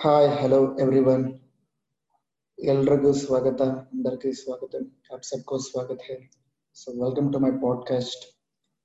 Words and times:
Hi 0.00 0.28
hello 0.28 0.76
everyone 0.80 1.24
ಎಲ್ರಿಗೂ 2.58 3.12
ಸ್ವಾಗತ 3.12 3.62
అందరికీ 3.62 4.32
స్వాగతం 4.32 4.84
आप 5.14 5.22
सबको 5.22 5.58
स्वागत 5.58 6.00
है 6.10 6.16
so 6.76 6.92
welcome 7.04 7.32
to 7.32 7.38
my 7.38 7.50
podcast 7.50 8.24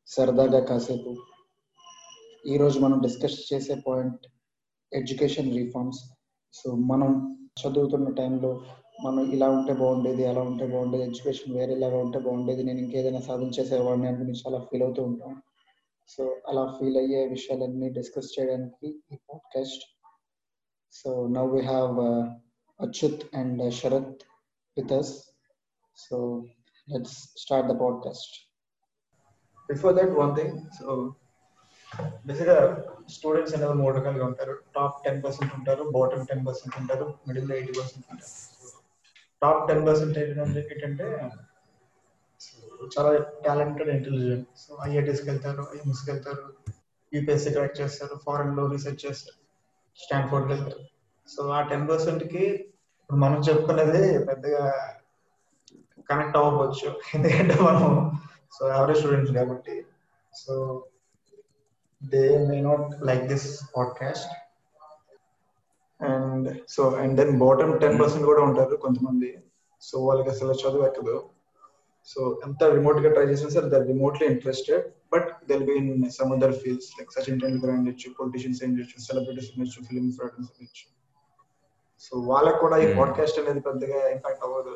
సరదాగా 0.07 0.61
కాసేపు 0.65 1.13
ఈరోజు 2.47 2.79
మనం 2.79 3.01
డిస్కస్ 3.01 3.53
చేసే 3.53 3.75
పాయింట్ 3.87 4.25
ఎడ్యుకేషన్ 4.93 5.51
రీఫార్మ్స్ 5.51 6.01
సో 6.53 6.71
మనం 6.75 7.13
చదువుతున్న 7.61 8.09
టైంలో 8.09 8.61
మనం 9.04 9.32
ఇలా 9.32 9.48
ఉంటే 9.48 9.72
బాగుండేది 9.72 10.26
అలా 10.26 10.40
ఉంటే 10.40 10.66
బాగుండేది 10.66 11.04
ఎడ్యుకేషన్ 11.04 11.56
వేరేలాగా 11.56 11.96
ఉంటే 11.96 12.18
బాగుండేది 12.18 12.62
నేను 12.62 12.78
ఇంకేదైనా 12.78 13.20
సాధించేసేవాడిని 13.20 14.08
అనుకుని 14.08 14.32
చాలా 14.32 14.58
ఫీల్ 14.58 14.82
అవుతూ 14.82 15.02
ఉంటాం. 15.02 15.42
సో 16.08 16.36
అలా 16.48 16.66
ఫీల్ 16.78 16.96
అయ్యే 16.96 17.26
విషయాలన్నీ 17.26 17.88
డిస్కస్ 17.90 18.40
చేయడానికి 18.40 18.86
ఈ 19.12 19.16
podcast. 19.30 19.84
So 20.92 21.26
now 21.26 21.46
we 21.54 21.60
have 21.60 22.00
Achyut 22.80 23.36
and 23.36 23.72
Sharath 23.72 24.22
with 24.76 24.92
us 24.92 25.12
so 25.96 26.44
let's 26.88 27.18
start 27.36 27.68
the 27.72 27.76
podcast. 27.80 28.34
Before 29.68 29.96
that 29.96 30.14
one 30.18 30.36
thing 30.36 30.58
so 30.78 31.14
బేసిక్గా 32.26 32.58
స్టూడెంట్స్ 33.08 33.54
అనేది 33.54 33.72
మూడు 33.72 33.94
రకాలుగా 33.98 34.26
ఉంటారు. 34.26 34.54
టాప్ 34.74 35.04
టెన్ 35.04 35.24
పర్సెంట్ 35.24 35.54
ఉంటారు 35.54 35.82
బాటమ్ 35.82 36.26
టెన్ 36.26 36.46
పర్సెంట్ 36.46 36.76
ఉంటారు 36.80 37.14
మిడిల్ 37.28 37.52
ఎయిటీ 37.52 37.72
పర్సెంట్ 37.80 38.06
ఉంటారు. 38.12 38.55
టాప్ 39.42 39.62
టెన్ 39.68 39.82
పర్సెంట్ 39.86 40.18
ఏంటంటే 40.18 41.06
చాలా 42.94 43.10
టాలెంటెడ్ 43.46 43.90
ఇంటెలిజెంట్. 43.96 44.48
సో 44.62 44.70
ఐఐటీస్కి 44.86 45.28
వెళ్తారు 45.30 45.62
ఐఎంఎస్కి 45.74 46.10
వెళ్తారు 46.10 46.44
యూపీఎస్సీ 47.12 47.50
క్రాక్ 47.54 47.80
చేస్తారు 47.80 48.14
ఫారెన్లో 48.26 48.62
రీసెర్చ్ 48.72 49.02
చేస్తారు 49.06 49.40
స్టాన్ఫోర్డ్కి 50.04 50.52
వెళ్తారు. 50.52 50.84
సో 51.28 51.40
ఆ 51.58 51.60
టెన్ 51.70 51.88
పర్సెంట్కి 51.88 52.44
ఇప్పుడు 53.00 53.20
మనం 53.24 53.38
చెప్పుకునేది 53.48 54.02
పెద్దగా 54.24 54.64
కనెక్ట్ 56.10 56.36
అవ్వవచ్చు. 56.36 56.88
ఎందుకంటే 57.14 57.56
మనం 57.68 57.84
సో 58.58 58.62
యావరేజ్ 58.68 58.98
స్టూడెంట్స్ 58.98 59.34
కాబట్టి. 59.38 59.76
So 60.34 60.54
they 62.12 62.22
may 62.48 62.56
not 62.60 62.86
like 63.08 63.24
this 63.32 63.48
podcast. 63.76 64.32
And 66.00 66.48
so 66.68 66.82
and 66.90 67.16
then 67.16 67.38
bottom 67.38 67.78
ten 67.78 68.00
percent 68.00 68.26
కూడా 68.26 68.42
ఉంటారు 68.42 68.76
కొంతమంది. 68.76 69.38
సో 69.82 70.04
వాళ్ళకి 70.04 70.30
అసలు 70.30 70.52
చదువు 70.52 70.84
ఎక్కదు. 70.86 71.16
సో 72.08 72.40
ఎంత 72.46 72.64
రిమోట్గా 72.64 73.12
ట్రై 73.12 73.24
చేసినా 73.24 73.50
sir 73.50 73.64
there 73.64 73.86
remotely 73.86 74.26
interested 74.26 74.84
but 75.12 75.28
they'll 75.48 75.64
be 75.64 75.72
in 75.72 76.10
some 76.10 76.32
other 76.32 76.52
fields 76.52 76.90
like 76.98 77.10
Sachin 77.12 77.40
Tendulkar 77.40 77.70
ఉండొచ్చు 77.70 78.10
పొలిటీషియన్స్ 78.20 78.64
ఉండొచ్చు 78.64 79.06
సెలబ్రిటీస్ 79.06 79.50
ఉండొచ్చు 79.54 79.80
ఫిల్మ్ 79.88 80.12
ఫ్రాడన్స్ 80.12 80.50
ఉండొచ్చు 80.52 80.86
సో 82.00 82.20
వాళ్ళకి 82.20 82.58
కూడా 82.58 82.76
ఈ 82.78 82.94
పాడ్కాస్ట్ 82.94 83.38
అనేది 83.40 83.60
పెద్దగా 83.60 84.08
ఇంపాక్ట్ 84.08 84.44
అవ్వదు. 84.44 84.74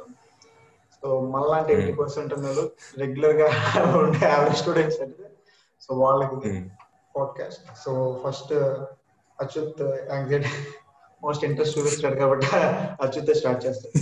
సో 1.02 1.20
మళ్ళాంటి 1.20 1.72
ఎయిటీ 1.72 1.92
పర్సెంట్ 1.92 2.34
అన్నారు 2.34 2.70
రెగ్యులర్గా 2.98 3.48
ఉండే 3.98 4.26
యావరేజ్ 4.26 4.56
స్టూడెంట్స్ 4.56 5.00
అంటే 5.00 5.30
సో 5.80 5.94
వాళ్ళకి 5.94 6.52
podcast 7.16 7.84
so 7.84 8.20
first 8.24 8.52
Achyut 9.38 9.82
anxiety 10.12 10.50
most 11.22 11.44
interest 11.48 11.76
చూపిస్తాడు 11.78 12.16
కాబట్టి 12.22 12.48
అచ్యుత్ 13.04 13.32
స్టార్ట్ 13.40 13.64
చేస్తాడు 13.66 13.98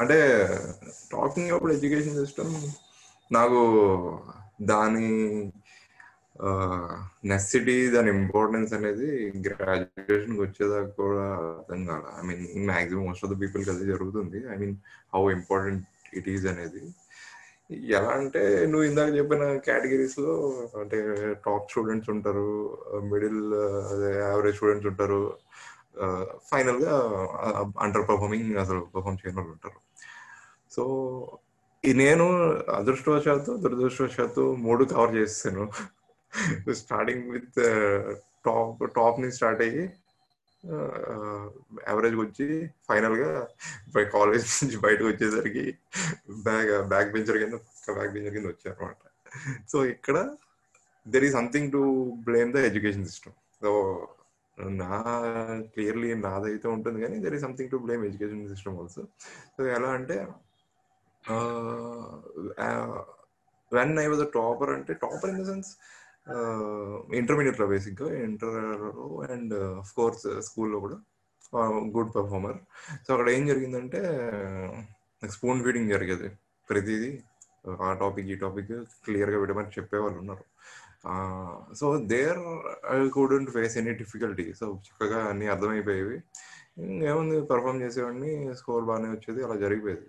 అంటే 0.00 0.18
టాకింగ్ 1.14 1.52
అప్పుడు 1.54 1.72
ఎడ్యుకేషన్ 1.78 2.20
సిస్టమ్ 2.22 2.52
నాకు 3.30 3.60
దాని 4.70 5.08
నెసిటీ 7.30 7.76
దాని 7.94 8.10
ఇంపార్టెన్స్ 8.18 8.70
అనేది 8.76 9.08
గ్రాడ్యుయేషన్ 9.46 10.38
వచ్చేదాకా 10.42 10.90
కూడా 11.00 11.24
అర్థం 11.56 11.80
కాల. 11.88 12.04
I 12.18 12.22
mean 12.28 12.44
maximum 12.70 13.04
most 13.08 13.24
of 13.24 13.32
the 13.32 13.36
people 13.42 13.68
అది 13.74 13.86
జరుగుతుంది. 13.92 14.38
I 14.52 14.56
mean 14.62 14.74
how 15.14 15.22
important 15.38 15.84
it 16.18 16.28
is 16.34 16.46
అనేది. 16.52 16.82
ఎలా 17.70 18.10
అంటే 18.10 18.66
నువ్వు 18.66 18.86
ఇందాక 18.86 19.10
చెప్పిన 19.16 19.56
కేటగిరీస్లో 19.56 20.32
అంటే 20.80 20.98
టాప్ 21.46 21.70
స్టూడెంట్స్ 21.70 22.10
ఉంటారు 22.10 22.46
మిడిల్ 23.02 23.42
యావరేజ్ 24.20 24.56
స్టూడెంట్స్ 24.56 24.86
ఉంటారు 24.86 25.20
ఫైనల్గా 26.50 26.94
అండర్ 27.80 28.08
పర్ఫార్మింగ్ 28.08 28.56
అసలు 28.56 28.80
పర్ఫార్మ్ 28.94 29.18
చేయని 29.20 29.38
వాళ్ళు 29.38 29.52
ఉంటారు. 29.52 29.78
సో 30.70 30.82
నేను 31.84 32.26
అదృష్టవశాత్తు 32.68 33.52
దురదృష్టవశాత్తు 33.56 34.42
మూడు 34.58 34.84
కవర్ 34.84 35.16
చేస్తాను 35.16 35.64
స్టార్టింగ్ 36.74 37.30
విత్ 37.30 37.60
టాప్ 38.46 38.82
టాప్ 38.94 39.20
నుంచి 39.20 39.36
స్టార్ట్ 39.36 39.62
అయ్యి 39.62 39.84
యావరేజ్ 41.88 42.16
వచ్చి 42.16 42.46
ఫైనల్గా 42.88 43.30
కాలేజ్ 44.12 44.46
నుంచి 44.62 44.78
బయటకు 44.78 45.08
వచ్చేసరికి 45.08 45.64
బ్యాగ్ 46.44 46.70
బ్యాక్ 46.88 47.12
బెంచర్ 47.12 47.38
కింద 47.38 47.58
బ్యాక్ 47.90 48.12
బెంచర్ 48.12 48.34
కింద 48.34 48.46
వచ్చారు 48.46 48.76
అనమాట 48.78 49.06
సో 49.72 49.78
ఇక్కడ 49.86 50.16
there 51.06 51.24
is 51.24 51.30
something 51.30 51.70
to 51.72 51.82
blame 52.24 52.50
the 52.52 52.64
education 52.70 53.06
system 53.06 53.36
so 53.62 53.70
నా 54.80 54.96
క్లియర్లీ 55.74 56.10
నాదైతే 56.20 56.68
ఉంటుంది 56.68 56.98
కానీ 57.00 57.16
there 57.18 57.34
is 57.34 57.40
something 57.40 57.70
to 57.70 57.78
blame 57.78 58.02
education 58.04 58.42
system 58.48 58.76
also 58.78 59.04
so 59.56 59.62
ఎలా 59.76 59.90
అంటే 59.90 60.18
when 63.72 63.94
I 63.98 64.06
was 64.06 64.22
a 64.22 64.30
topper 64.36 64.70
అంటే 64.70 64.92
టాపర్ 65.02 65.30
ఇన్ 65.30 65.40
ద 65.42 65.46
సెన్స్ 65.46 65.70
ఇంటర్మీడియట్లో 67.14 67.66
బేసిక్గా 67.66 68.22
ఇంటర్ 68.22 68.58
అండ్ 69.30 69.54
ఆఫ్ 69.54 69.92
కోర్స్ 69.94 70.40
స్కూల్లో 70.40 70.80
కూడా 70.80 70.98
గుడ్ 71.94 72.14
పర్ఫార్మర్ 72.16 72.58
సో 73.06 73.14
అక్కడ 73.14 73.30
ఏం 73.30 73.46
జరిగిందంటే 73.46 74.00
స్పూన్ 75.30 75.64
ఫీడింగ్ 75.64 75.90
జరిగేది. 75.90 76.28
ప్రతిదీ 76.70 77.18
ఆ 77.82 77.92
టాపిక్ 77.92 78.26
ఈ 78.26 78.34
టాపిక్ 78.34 78.72
క్లియర్గా 79.04 79.38
చెప్పే 79.46 79.80
చెప్పేవాళ్ళు 79.80 80.18
ఉన్నారు. 80.18 80.44
So 81.74 81.98
there 82.06 82.38
I 82.90 83.08
couldn't 83.08 83.50
face 83.50 83.78
any 83.78 83.90
difficulty 83.90 84.52
so 84.52 84.66
చక్కగా 84.74 85.24
అన్ని 85.24 85.46
అర్థమైపోయేవి. 85.48 86.18
ఏముంది 86.80 87.42
పర్ఫామ్ 87.42 87.82
చేసేవాడిని 87.82 88.54
స్కోర్ 88.54 88.84
బాగానే 88.84 89.10
వచ్చేది 89.10 89.44
అలా 89.44 89.56
జరిగిపోయేది. 89.56 90.08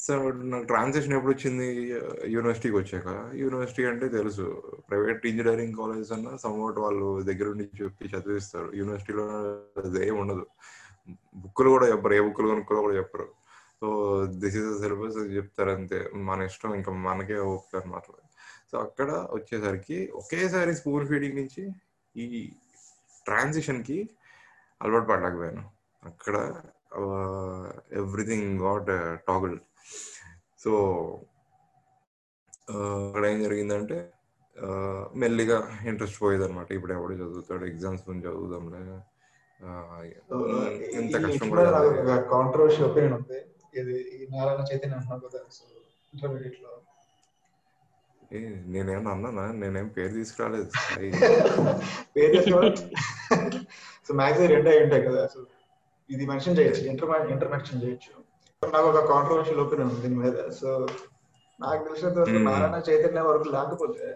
సో 0.00 0.30
నాకు 0.30 0.64
ట్రాన్సాక్షన్ 0.64 1.12
ఎప్పుడు 1.12 1.32
వచ్చింది 1.32 1.92
యూనివర్సిటీకి 2.26 2.76
వచ్చాక 2.76 3.30
యూనివర్సిటీ 3.34 3.84
అంటే 3.84 4.08
తెలుసు. 4.08 4.62
ప్రైవేట్ 4.90 5.26
ఇంజనీరింగ్ 5.26 5.74
కాలేజ్ 5.74 6.12
అన్న 6.12 6.36
సమ్వాట్ 6.36 6.78
వాళ్ళు 6.78 7.22
దగ్గర 7.22 7.48
ఉండి 7.48 7.70
చెప్పి 7.82 8.04
చదివిస్తారు. 8.04 8.72
యూనివర్సిటీలో 8.74 9.24
అదేం 9.84 10.16
ఉండదు. 10.16 10.46
బుక్కులు 11.34 11.68
కూడా 11.68 11.88
చెప్పరు. 11.88 12.14
ఏ 12.14 12.20
బుక్కులు 12.20 12.48
కొనుక్కో 12.48 12.80
కూడా 12.80 12.96
చెప్పరు. 12.96 13.28
సో 13.80 13.88
దిస్ 14.26 14.56
ఇస్ 14.56 14.78
సిలబస్ 14.82 15.16
చెప్తారు 15.16 15.70
అంతే 15.70 16.10
మన 16.14 16.42
ఇష్టం 16.42 16.74
ఇంకా 16.74 16.92
మనకే 16.92 17.38
ఓపిక 17.38 17.82
అనమాట 17.82 18.02
సో 18.72 18.78
అక్కడ 18.78 19.10
వచ్చేసరికి 19.10 20.10
ఒకేసారి 20.14 20.74
స్కూల్ 20.74 21.08
ఫీడింగ్ 21.08 21.36
నుంచి 21.36 21.70
ఈ 22.16 22.52
ట్రాన్సిషన్కి 23.24 24.10
అలవాటు 24.82 25.04
పడలేకపోయాను. 25.04 25.64
అక్కడ 26.04 26.62
ఎవ్రీథింగ్ 27.92 28.60
గాట్ 28.60 28.86
టాగుల్డ్ 29.26 29.60
సో 30.64 30.72
అక్కడ 33.06 33.24
ఏం 33.26 33.38
జరిగిందంటే 33.42 33.98
మెల్లిగా 35.16 35.58
ఇంట్రెస్ట్ 35.86 36.18
పోయేది 36.22 36.44
అనమాట 36.44 36.68
ఇప్పుడు 36.72 36.92
ఎవడు 36.92 37.14
చదువుతాడు 37.14 37.64
ఎగ్జామ్స్ 37.64 38.02
గురించి 38.08 38.26
చదువుదాంలే. 38.28 38.80
ఎంత 40.92 41.14
కష్టం 41.24 41.50
కాంట్రవర్షియల్ 42.30 42.86
ఒపీనియన్ 42.90 43.14
ఉంది. 43.14 43.38
ఇది 43.74 43.94
నారాయణ 44.30 44.60
చైతన్య 44.70 44.96
అంటున్నావు 44.96 45.22
కదా 45.26 45.40
సో 45.50 45.64
ఇంటర్మీడియట్లో 46.12 46.72
నేనేమన్నా 48.72 49.10
అన్నానా? 49.10 49.44
నేనేం 49.52 49.88
పేరు 49.88 50.12
తీసుకురాలేదు. 50.12 50.70
పేరు 52.16 52.40
సో 54.06 54.14
మ్యాక్సిమం 54.14 54.50
రెండే 54.52 54.72
ఉంటాయి 54.84 55.02
కదా 55.02 55.22
సో 55.26 55.38
ఇది 56.10 56.24
మెన్షన్ 56.26 56.56
చేయొచ్చు. 56.58 56.82
ఇంటర్ 56.90 57.10
ఇంటర్ 57.30 57.50
మెన్షన్ 57.50 57.82
చేయొచ్చు. 57.82 58.12
నాకు 58.62 58.86
ఒక 58.88 59.00
కాంట్రవర్షియల్ 59.10 59.60
ఒపీనియన్ 59.62 59.88
ఉంది 59.88 60.00
దీని 60.04 60.16
మీద. 60.22 60.38
సో 60.58 60.68
నాకు 61.58 61.80
తెలిసినంత 61.84 62.18
వరకు 62.22 62.40
నారాయణ 62.46 62.76
చైతన్య 62.88 63.22
వరకు 63.28 63.48
లేకపోతే 63.54 64.06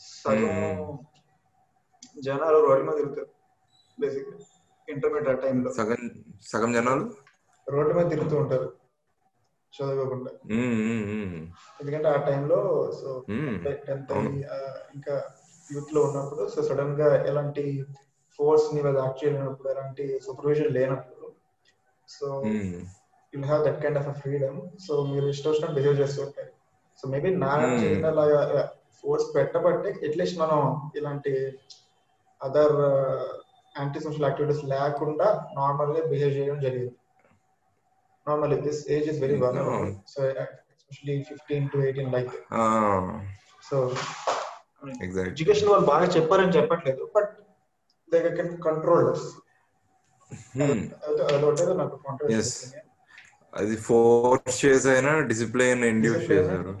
సగం 0.00 0.52
జనాలు 2.16 2.58
రోడ్ల 2.66 2.84
మీద 2.88 2.96
తిరుగుతారు 3.00 3.30
బేసిక్ 3.98 4.28
ఇంటర్మీడియట్ 4.88 5.30
ఆ 5.32 5.36
టైంలో 5.44 5.70
సగం 5.78 6.02
సగం 6.50 6.70
జనాలు? 6.72 7.04
రోడ్ల 7.66 7.92
మీద 7.98 8.06
తిరుగుతూ 8.10 8.36
ఉంటారు 8.42 8.68
చదువుకోకుండా. 9.72 10.30
ఎందుకంటే 11.80 12.08
ఆ 12.08 12.18
టైంలో 12.28 12.58
సో 12.98 13.08
టెన్త్ 13.86 14.12
ఇంకా 14.96 15.14
యూత్లో 15.68 16.00
ఉన్నప్పుడు 16.08 16.42
సో 16.52 16.60
సడన్గా 16.68 17.08
ఎలాంటి 17.30 17.64
ఫోర్స్ని 18.38 18.78
మీద 18.78 18.96
యాక్ట్ 19.02 19.20
చేయలేనప్పుడు 19.22 19.68
ఎలాంటి 19.74 20.04
సూపర్విజన్ 20.26 20.74
లేనప్పుడు 20.78 21.26
so 22.08 22.26
you 23.32 23.42
have 23.42 23.64
that 23.66 23.82
kind 23.82 23.98
of 23.98 24.20
freedom 24.20 24.58
so 24.86 25.04
మీరు 25.04 25.26
ఇష్టం 25.26 25.50
వచ్చినట్టు 25.50 25.74
బిహేవ్ 25.74 26.00
చేస్తూ 26.00 26.22
ఉంటారు. 26.22 26.50
సో 26.98 27.08
మేబీ 27.08 27.30
నా. 27.36 27.50
చైతన్య 27.82 28.62
ఫోర్స్ 29.00 29.36
పెట్టబట్టే 29.36 29.90
అట్లీస్ట్ 30.08 30.38
మనం 30.38 30.60
ఇలాంటి 30.96 31.32
అదర్ 32.40 32.76
యాంటీ 33.74 34.00
సోషల్ 34.00 34.24
యాక్టివిటీస్ 34.24 34.64
లేకుండా 34.64 35.26
నార్మల్గా 35.56 36.02
బిహేవ్ 36.06 36.32
చేయడం 36.36 36.60
జరిగింది. 36.60 36.94
Normal 38.26 38.54
this 38.60 38.90
age 38.90 39.08
is 39.08 39.20
very 39.20 39.36
one. 39.36 39.58
So 40.06 40.20
especially 40.74 41.22
fifteen 41.22 41.68
to 41.68 41.78
eighteen 41.78 42.12
like 42.12 42.32
so 43.70 43.76
education 45.24 45.68
వాళ్ళు 45.68 45.86
బాగా 45.86 46.06
చెప్పారని 46.06 46.52
చెప్పట్లేదు 46.52 47.10
బట్ 47.16 47.30
దే 48.12 48.36
కెన్ 48.36 48.62
కంట్రోల్ 48.62 49.08
అదొకటే 51.34 51.74
నాకు 51.74 51.96
Yes. 52.30 52.50
అది 53.56 53.76
ఫోర్స్ 53.76 54.58
చేసైనా 54.64 55.12
డిసిప్లిన్ 55.20 55.84
ఇండ్యూస్. 55.84 56.24
చేశారు. 56.30 56.72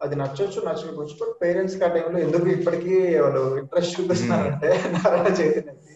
అది 0.00 0.16
నచ్చొచ్చు 0.16 0.58
నచ్చకపోవచ్చు 0.60 1.14
బట్ 1.20 1.34
పేరెంట్స్ 1.42 1.76
ఆ 1.82 1.88
టైంలో 1.88 2.18
ఎందుకు 2.18 2.48
ఇప్పటికీ 2.48 2.94
వాళ్ళు 3.18 3.42
ఇంట్రెస్ట్ 3.58 4.00
చూపిస్తున్నారంటే 4.00 4.68
నారాయణ 4.94 5.28
చైతన్యకి 5.40 5.94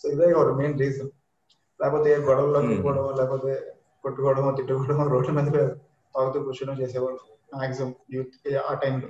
సో 0.00 0.08
ఇదే 0.08 0.32
ఒక 0.34 0.52
మెయిన్ 0.52 0.78
రీజన్ 0.80 1.10
లేకపోతే 1.80 2.10
ఏ 2.10 2.18
గొడవలో 2.20 2.60
Hmm. 2.60 3.18
లేకపోతే 3.18 3.52
కొట్టుకోవడమో 4.04 4.50
తిట్టుకోవడమో 4.52 5.04
రోడ్ల 5.06 5.30
మీద 5.30 5.58
తాగుతూ 6.14 6.38
కూర్చోడం 6.42 6.80
చేసేవాళ్ళు 6.80 7.20
మాక్సిమం 7.54 7.94
యూత్ 8.12 8.34
ఆ 8.64 8.74
టైంలో 8.74 9.08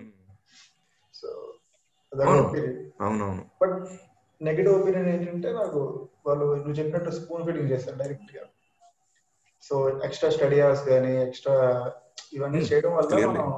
సో 1.14 1.28
అవునవును. 3.00 3.42
బట్ 3.62 3.76
నెగిటివ్ 4.40 4.74
ఒపీనియన్ 4.74 5.08
ఏంటంటే 5.08 5.52
నాకు 5.52 5.80
వాళ్ళు 6.26 6.44
నువ్వు 6.56 6.72
చెప్పినట్టు 6.72 7.10
స్పూన్ 7.10 7.44
ఫీడింగ్ 7.46 7.70
చేస్తారు 7.70 7.96
డైరెక్ట్గా. 7.98 8.44
సో 9.64 9.74
ఎక్స్ట్రా 10.06 10.30
స్టడీ 10.30 10.58
అవర్స్ 10.62 10.84
కానీ 10.88 11.12
ఎక్స్ట్రా 11.26 11.56
ఇవన్నీ 12.32 12.58
Hmm, 12.58 12.68
చేయడం 12.68 12.92
వల్ల. 12.96 13.10
మనం 13.26 13.48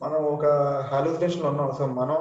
మనం 0.00 0.20
ఒక 0.32 0.44
హాలుసినేషన్లో 0.90 1.48
ఉన్నాం 1.52 1.70
సో 1.78 1.86
మనం 1.94 2.20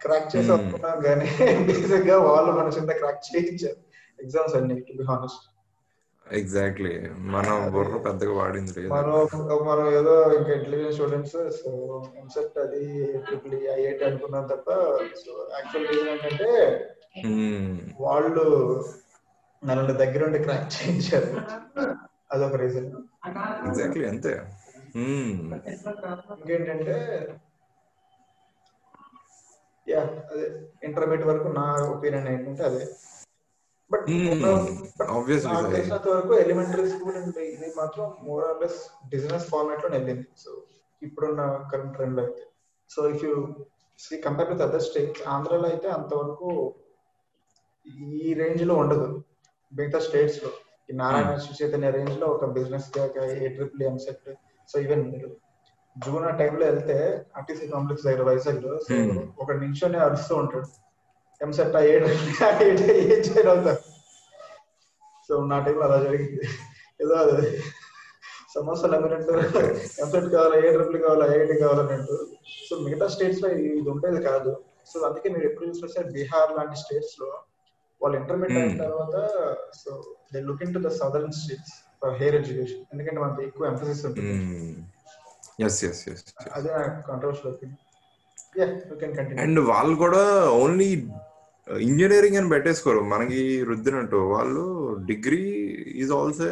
క్రాక్ 0.00 0.28
చేసి. 0.32 0.50
అనుకున్నాం 0.54 0.98
కానీ 1.02 1.26
బేసిక్గా 1.68 2.16
వాళ్ళు 2.26 2.52
మన 2.52 2.68
చింత 2.76 2.92
క్రాక్ 3.00 3.26
చేయించారు 3.28 3.80
ఎగ్జామ్స్ 4.18 4.56
అన్ని 4.58 4.76
టు 4.82 4.94
బి 4.98 5.04
హానెస్ట్ 5.10 5.44
ఎగ్జాక్ట్లీ 6.26 6.92
మన 7.32 7.46
బుర్ర 7.72 7.96
పెద్దగా 8.04 8.34
వాడింది 8.38 8.74
లేదు 8.76 8.90
మనం 8.92 9.16
మనం 9.66 9.86
ఏదో 9.98 10.14
ఇంకా 10.38 10.52
ఇంటెలిజెంట్ 10.54 10.94
స్టూడెంట్స్ 10.96 11.36
సో 11.58 11.70
ఎంసెట్ 12.20 12.56
అది 12.58 12.84
ట్రిపుల్ 13.26 13.56
ఐఐటి 13.74 14.04
అనుకున్నాం 14.04 14.46
తప్ప 14.52 14.68
సో 15.22 15.32
యాక్చువల్ 15.56 15.88
రీజన్ 15.90 16.10
ఏంటంటే 16.14 16.50
Hmm. 17.18 17.66
వాళ్ళు 18.00 18.44
నన్ను 19.68 19.94
దగ్గరుండి 20.02 20.38
క్రాక్ 20.38 20.68
చేయించారు. 20.76 21.30
అదొక 22.32 22.56
రీజన్ 22.64 22.90
ఎగ్జాక్ట్లీ 23.68 24.04
అంతే. 24.12 24.32
Hmm. 24.96 25.28
ఇంకేంటంటే 26.40 26.96
యా 29.86 30.02
అదే 30.32 30.46
ఇంటర్మీడియట్ 30.88 31.28
వరకు 31.30 31.48
నా 31.58 31.64
ఒపీనియన్ 31.94 32.28
ఏంటంటే 32.34 32.62
అదే. 32.64 32.84
But 33.90 34.06
Hmm. 34.10 34.44
వరకు 36.12 36.34
ఎలిమెంటరీ 36.44 36.86
స్కూల్ 36.90 37.16
అండ్ 37.16 37.38
ఇది 37.38 37.68
మాత్రం 37.80 38.06
మోర్ 38.22 38.44
ఆర్ 38.44 38.60
లెస్ 38.62 38.80
బిజినెస్ 39.10 39.46
ఫార్మాట్లో 39.50 39.90
వెళ్ళింది. 39.96 40.26
సో 40.36 40.50
ఇప్పుడున్న 41.02 41.42
కరెంట్ 41.72 41.94
ట్రెండ్ 41.96 42.20
అయితే. 42.20 42.42
So 42.90 43.08
if 43.08 43.24
you 43.24 43.34
see 43.98 44.14
compare 44.20 44.50
with 44.52 44.62
other 44.62 44.82
states 44.82 45.22
ఆంధ్రాలో 45.34 45.68
అయితే 45.68 45.88
అంతవరకు 45.88 46.48
ఈ 47.86 48.34
రేంజ్లో 48.42 48.74
ఉండదు. 48.74 49.08
మిగతా 49.72 49.98
స్టేట్స్లో. 49.98 50.50
ఈ 50.90 50.92
నారాయణ 50.92 51.38
చైతన్య 51.62 51.90
రేంజ్లో 51.90 52.26
ఒక 52.26 52.44
బిజినెస్ 52.44 52.98
ఏ 52.98 53.48
ట్రిపుల్ 53.48 53.82
ఎంసెట్ 53.82 54.28
సో 54.68 54.80
ఈవెన్ 54.80 55.12
మీరు 55.12 55.36
జూన్ 56.06 56.24
ఆ 56.24 56.30
టైంలో 56.30 56.66
వెళ్తే 56.66 57.26
ఆర్టీసీ 57.36 57.66
కాంప్లెక్స్ 57.66 58.06
దగ్గర 58.06 58.22
వైజాగ్లో 58.22 58.78
Hmm. 58.90 59.28
ఒక 59.38 59.52
నిమిషం 59.52 60.00
అరుస్తూ 60.00 60.36
ఉంటాడు. 60.36 60.66
ఎంసెట్ 61.42 61.76
ఏ 61.76 62.00
ఏం 63.04 63.20
చేయడం 63.20 63.50
అవుతారు 63.50 63.82
సో 65.28 65.44
నా 65.44 65.58
టైంలో 65.64 65.84
అలా 65.84 66.02
జరిగింది. 66.02 66.48
ఏదో 67.02 67.14
అది. 67.14 67.62
సమస్యలు 68.54 68.94
అమ్మినట్టు 68.94 69.32
ఎంసెట్ 70.02 70.28
కావాలా 70.32 70.56
ఏ 70.56 70.72
ట్రిపుల్ 70.72 71.02
కావాలా 71.02 71.26
ఐఐటి 71.26 71.60
కావాలన్నట్టు 71.60 72.28
సో 72.68 72.76
మిగతా 72.76 73.06
స్టేట్స్లో 73.06 73.48
ఇది 73.48 73.90
ఉండేది 73.90 74.22
కాదు. 74.22 74.62
సో 74.86 75.00
అందుకే 75.00 75.28
మీరు 75.28 75.46
ఎప్పుడు 75.46 75.68
చూసినా 75.68 76.10
బీహార్ 76.10 76.52
లాంటి 76.52 76.76
స్టేట్స్లో 76.76 77.38
వాళ్ళు 78.04 78.16
ఇంటర్మీడియట్ 78.20 78.60
అయిన 78.62 78.72
Hmm. 78.72 78.82
తర్వాత 78.84 79.16
so 79.82 79.90
they 80.34 80.40
look 80.48 80.62
into 80.74 80.80
the 80.86 80.90
southern 81.00 81.34
states 81.40 81.74
for 82.02 82.14
higher 82.20 82.36
education 82.40 82.82
ఎందుకంటే 82.92 83.20
మనకి 83.20 83.42
ఎక్కువ 83.48 83.66
ఎంఫసిస్ 83.66 84.02
ఉంటుంది. 84.06 84.34
ఎస్ 85.66 85.80
ఎస్ 85.88 86.02
ఎస్ 86.12 86.24
అదే 86.52 86.70
కాంట్రవర్షియల్ 87.10 87.50
ఒపీనియన్ 87.54 87.82
అండ్ 89.44 89.60
వాళ్ళు 89.60 89.94
కూడా 89.96 90.22
ఓన్లీ 90.62 90.88
ఇంజనీరింగ్ 91.66 92.36
అని 92.36 92.48
పెట్టేసుకోరు. 92.48 93.00
మనకి 93.12 93.40
రుద్దినట్టు 93.64 94.16
వాళ్ళు 94.34 94.64
డిగ్రీ 95.10 95.44
ఈజ్ 96.02 96.12
ఆల్సో 96.12 96.48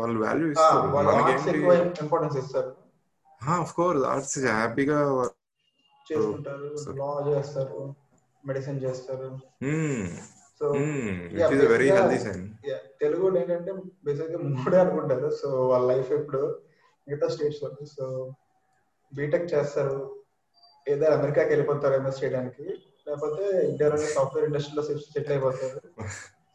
వాళ్ళు 0.00 0.16
వాల్యూ 0.24 0.46
ఇస్తారు. 0.50 0.86
ఇంపార్టెన్స్ 2.04 2.36
ఇస్తారు. 2.42 2.70
ఆఫ్ 3.40 3.74
కోర్స్ 3.74 4.04
ఆర్ట్స్ 4.12 4.38
హ్యాపీగా 4.46 4.98
చేసుకుంటారు. 6.06 6.68
లా 7.00 7.10
చేస్తారు 7.28 7.82
మెడిసిన్ 8.46 8.80
చేస్తారు. 8.84 9.28
So 10.60 10.70
very 11.72 11.90
healthy 11.90 12.18
sign 12.18 12.54
Telugu 13.00 13.38
ఏంటంటే 13.38 13.72
బేసిక్గా 14.04 14.38
మూడే 14.38 14.78
అనుకుంటారు. 14.78 15.30
సో 15.30 15.68
వాళ్ళ 15.68 15.92
లైఫ్ 15.92 16.12
ఎప్పుడు 16.12 16.60
మిగతా 17.08 17.28
స్టేట్స్లో 17.28 17.70
సో 17.84 18.34
బీటెక్ 19.14 19.54
చేస్తారు. 19.54 20.24
ఏదో 20.88 21.06
అమెరికాకి 21.06 21.48
వెళ్ళిపోతారు 21.48 21.94
ఎంఎస్ 21.94 22.24
చేయడానికి. 22.24 22.62
లేకపోతే 23.08 23.68
ఇండియాలోనే 23.68 24.06
సాఫ్ట్వేర్ 24.06 24.46
ఇండస్ట్రీలో 24.46 24.82
సెటిల్ 24.82 25.32
అయిపోతారు. 25.32 25.80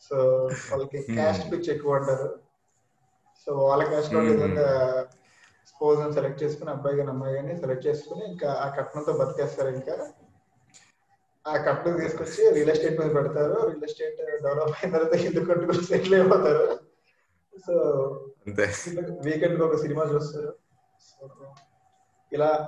సో 0.09 0.15
వాళ్ళకి 0.71 1.01
క్యాస్ట్ 1.01 1.51
పిచ్ 1.51 1.69
ఎక్కువ 1.69 1.95
అంటారు. 1.95 2.39
సో 3.47 3.55
వాళ్ళ 3.55 3.83
క్యాస్ట్లో 3.83 4.19
Hmm. 4.19 4.31
ఏదైనా 4.31 4.65
స్పోజ్ 5.67 6.13
సెలెక్ట్ 6.13 6.43
చేసుకుని 6.43 6.69
అబ్బాయి 6.69 6.97
కానీ 6.97 7.09
అమ్మాయి 7.09 7.35
కానీ 7.35 7.57
సెలెక్ట్ 7.57 7.87
చేసుకుని 7.87 8.31
ఇంకా 8.31 8.51
ఆ 8.53 8.75
కట్నంతో 8.75 9.13
బతికేస్తారు 9.13 9.67
ఇంకా. 9.67 9.95
ఆ 11.49 11.57
కట్నం 11.57 11.97
తీసుకొచ్చి 11.97 12.53
రియల్ 12.53 12.69
ఎస్టేట్ 12.69 12.99
మీద 12.99 13.15
పెడతారు. 13.15 13.53
రియల్ 13.53 13.83
ఎస్టేట్ 13.83 14.43
డెవలప్ 14.43 14.69
అయిన 14.69 14.97
తర్వాత 14.97 15.15
ఇల్లు 15.15 15.45
కట్టుకుని 15.45 15.83
సెటిల్ 15.83 16.13
అయిపోతారు. 16.13 16.79
సో 17.67 17.73
అంతే. 18.47 18.73
వీకెండ్ 19.25 19.63
ఒక 19.63 19.75
సినిమా 19.75 20.03
చూస్తారు. 20.13 20.53
ఇలా. 22.33 22.67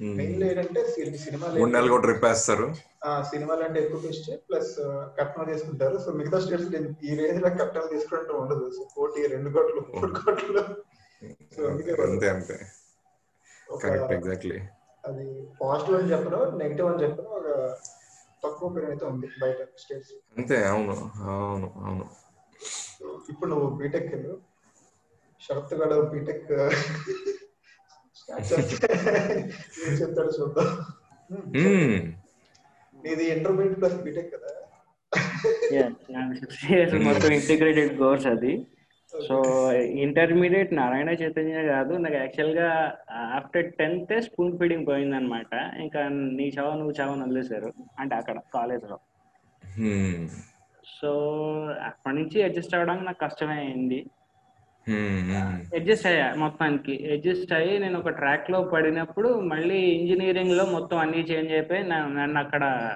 మెయిన్ 0.00 0.42
ఏంటంటే 0.42 0.88
సినిమా 1.16 1.48
మూడు 1.48 1.70
నెలలు 1.70 1.90
కూడా 1.90 2.02
ట్రిప్ 2.02 2.24
వేస్తారు. 2.24 2.74
సినిమాలు 3.22 3.64
అంటే 3.64 3.80
ఎక్కువ 3.80 4.10
ఇస్తే 4.10 4.36
ప్లస్ 4.50 4.76
కట్నం 5.18 5.52
తీసుకుంటారు 5.52 5.98
సో 5.98 6.12
మిగతా 6.12 6.40
స్టేట్స్ 6.40 7.04
ఈ 7.04 7.14
రేంజ్లో 7.14 7.50
కట్నం 7.50 7.88
తీసుకుంటూ 7.92 8.38
ఉండదు. 8.38 8.70
సో 8.70 8.88
కోటి 8.96 9.26
రెండు 9.26 9.50
కోట్లు 9.50 9.80
మూడు 9.94 10.12
కోట్లు. 10.12 10.58
అంతే 12.02 12.28
అంతే. 12.28 12.58
కరెక్ట్ 13.82 14.12
ఎగ్జాక్ట్లీ 14.12 14.60
అది 15.04 15.24
పాజిటివ్ 15.60 15.96
అని 15.98 16.10
చెప్పను 16.12 16.40
నెగిటివ్ 16.58 16.88
అని 16.88 17.02
చెప్పను 17.04 17.30
ఒక 17.32 17.48
తక్కువ 18.42 18.68
పేరు 18.74 18.86
అయితే 18.86 19.04
ఉంది 19.06 19.28
బయట 19.42 19.68
స్టేట్స్ 19.76 20.12
అంతే 20.36 20.56
అవును 20.68 20.94
అవును 21.28 21.68
అవును. 21.82 22.04
ఇప్పుడు 23.32 23.50
నువ్వు 23.52 23.68
బీటెక్ 23.78 24.10
వెళ్ళు 24.14 24.34
శరత్ 25.40 25.74
గడ 25.74 25.92
బీటెక్ 26.10 26.44
చెప్తాడు 30.00 30.32
చూద్దాం. 30.36 30.68
నీది 32.94 33.24
ఇంటర్మీడియట్ 33.34 33.80
ప్లస్ 33.80 33.98
బీటెక్ 34.04 34.32
కదా. 34.34 34.50
మొత్తం 37.06 37.30
ఇంటిగ్రేటెడ్ 37.32 37.92
కోర్స్ 37.98 38.26
అది. 38.26 38.52
సో 39.20 39.36
ఇంటర్మీడియట్ 39.74 40.74
నారాయణ 40.74 41.10
చైతన్య 41.10 41.62
కాదు. 41.62 41.92
నాకు 41.94 42.14
యాక్చువల్గా 42.14 42.96
ఆఫ్టర్ 43.10 43.72
టెన్త్ 43.72 44.22
స్పూన్ 44.22 44.58
ఫీడింగ్ 44.58 44.86
పోయిందనమాట 44.86 45.80
ఇంకా 45.80 46.08
నీ 46.08 46.52
చావ 46.58 46.74
నువ్వు 46.74 46.94
చావ 47.00 47.10
వదిలేశారు 47.22 47.72
అంటే 47.98 48.14
అక్కడ 48.14 48.38
కాలేజ్లో. 48.54 48.98
సో 51.00 51.10
అప్పటి 51.82 52.16
నుంచి 52.16 52.42
అడ్జస్ట్ 52.42 52.74
అవ్వడానికి 52.74 53.06
నాకు 53.06 53.20
కష్టమే 53.24 53.54
అయింది. 53.54 54.06
అడ్జస్ట్ 55.76 56.06
అయ్యా 56.06 56.34
మొత్తానికి. 56.34 57.12
అడ్జస్ట్ 57.12 57.52
అయ్యి 57.52 57.78
నేను 57.78 57.98
ఒక 57.98 58.08
ట్రాక్లో 58.08 58.64
పడినప్పుడు 58.64 59.40
మళ్ళీ 59.40 59.78
ఇంజనీరింగ్లో 59.78 60.64
మొత్తం 60.66 60.98
అన్ని 60.98 61.22
చేంజ్ 61.22 61.52
అయిపోయి 61.52 61.82
నన్ను 61.82 62.40
అక్కడ 62.40 62.94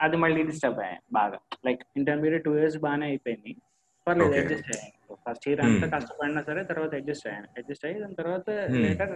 అది 0.00 0.16
మళ్ళీ 0.16 0.42
డిస్టర్బ్ 0.42 0.78
అయ్యాయి 0.78 1.00
బాగా. 1.12 1.38
లైక్ 1.66 1.80
ఇంటర్మీడియట్ 1.96 2.44
టూ 2.44 2.58
ఇయర్స్ 2.58 2.78
బాగానే 2.78 3.06
అయిపోయింది. 3.06 3.56
పర్లేదు. 4.06 4.34
అడ్జస్ట్ 4.40 4.70
అయ్యాను 4.74 4.92
ఫస్ట్ 5.26 5.46
ఇయర్ 5.48 5.60
అంతా. 5.66 5.86
కష్టపడినా 5.94 6.40
సరే 6.48 6.62
తర్వాత 6.70 6.92
అడ్జస్ట్ 7.00 7.26
అయ్యాను 7.28 7.48
అడ్జస్ట్ 7.60 7.86
అయ్యి 7.88 8.00
దాని 8.02 8.18
తర్వాత. 8.20 8.48
లేటర్ 8.84 9.14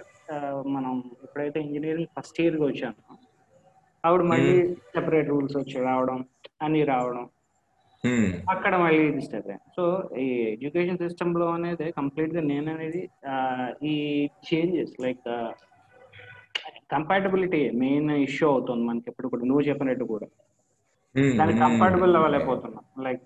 మనం 0.76 0.94
ఎప్పుడైతే 1.26 1.58
ఇంజనీరింగ్ 1.66 2.12
ఫస్ట్ 2.16 2.40
ఇయర్కి 2.44 2.64
వచ్చాను 2.68 3.16
అప్పుడు 4.04 4.24
మళ్ళీ 4.32 4.54
సెపరేట్ 4.94 5.30
రూల్స్ 5.32 5.56
వచ్చి 5.60 5.76
రావడం 5.88 6.18
అన్ని 6.66 6.82
రావడం. 6.92 7.24
అక్కడ 8.52 8.74
మళ్ళీ 8.82 9.00
ఇది 9.08 9.22
స్టెప్ 9.24 9.48
సో 9.76 9.82
ఈ 10.24 10.26
ఎడ్యుకేషన్ 10.52 11.00
సిస్టమ్లో 11.02 11.46
అనేది 11.56 11.86
కంప్లీట్గా 11.98 12.42
నేను 12.50 12.68
అనేది 12.74 13.02
ఈ 13.92 13.96
changes 14.46 14.94
like 15.04 15.28
compatibility 16.94 17.60
main 17.82 18.10
issue 18.26 18.46
అవుతుంది 18.52 18.84
మనకి 18.90 19.08
ఎప్పుడు 19.10 19.28
కూడా 19.32 19.44
నువ్వు 19.50 19.64
చెప్పినట్టు 19.68 20.04
కూడా. 20.14 20.26
దానికి. 21.38 21.58
కంఫర్టబుల్ 21.60 22.12
అవ్వలేకపోతున్నాం 22.18 22.84
లైక్ 23.06 23.22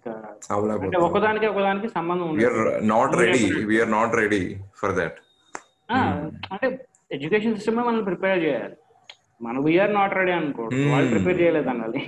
అంటే. 0.76 0.99
ఒకదానికి 1.07 1.47
ఒకదానికి 1.47 1.88
సంబంధం 1.97 2.29
We 2.35 2.45
are 2.45 2.55
ఉండదు 2.55 2.87
not 2.87 3.09
నువ్వు 3.09 3.21
ready. 3.23 3.41
చెప్పినట్టు. 3.41 3.69
We 3.71 3.79
are 3.83 3.91
not 3.97 4.12
ready 4.21 4.43
for 4.81 4.91
that. 5.00 5.14
ఆ, 5.88 5.99
అంటే 6.53 6.67
ఎడ్యుకేషన్ 7.11 7.57
సిస్టమ్ 7.57 7.79
మనం 7.83 8.05
ప్రిపేర్ 8.07 8.41
చేయాలి 8.45 8.76
మనం 9.41 9.61
వీఆర్ 9.67 9.93
నాట్ 9.95 10.14
రెడీ 10.19 10.33
అనుకోడు 10.37 10.73
Hmm. 10.76 10.88
వాళ్ళు 10.93 11.11
ప్రిపేర్ 11.11 11.38
చేయలేదు 11.41 11.71
అన్నది 11.73 12.03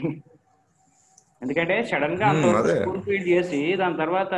ఎందుకంటే 1.42 1.74
సడన్గా. 1.88 2.28
స్కూల్ 2.70 3.00
ఫీడ్ 3.06 3.26
చేసి 3.28 3.58
దాని 3.80 3.96
తర్వాత 3.96 4.34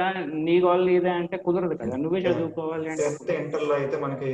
నీ 0.46 0.54
గోల్ 0.64 0.82
నీదే 0.88 1.12
అంటే 1.18 1.36
కుదరదు 1.44 1.74
కదా 1.74 1.96
నువ్వే 2.02 2.20
చదువుకోవాలి 2.24 2.88
అంటే 2.92 3.34
ఇంటర్లో 3.42 3.74
అయితే 3.76 3.96
మనకి 4.04 4.30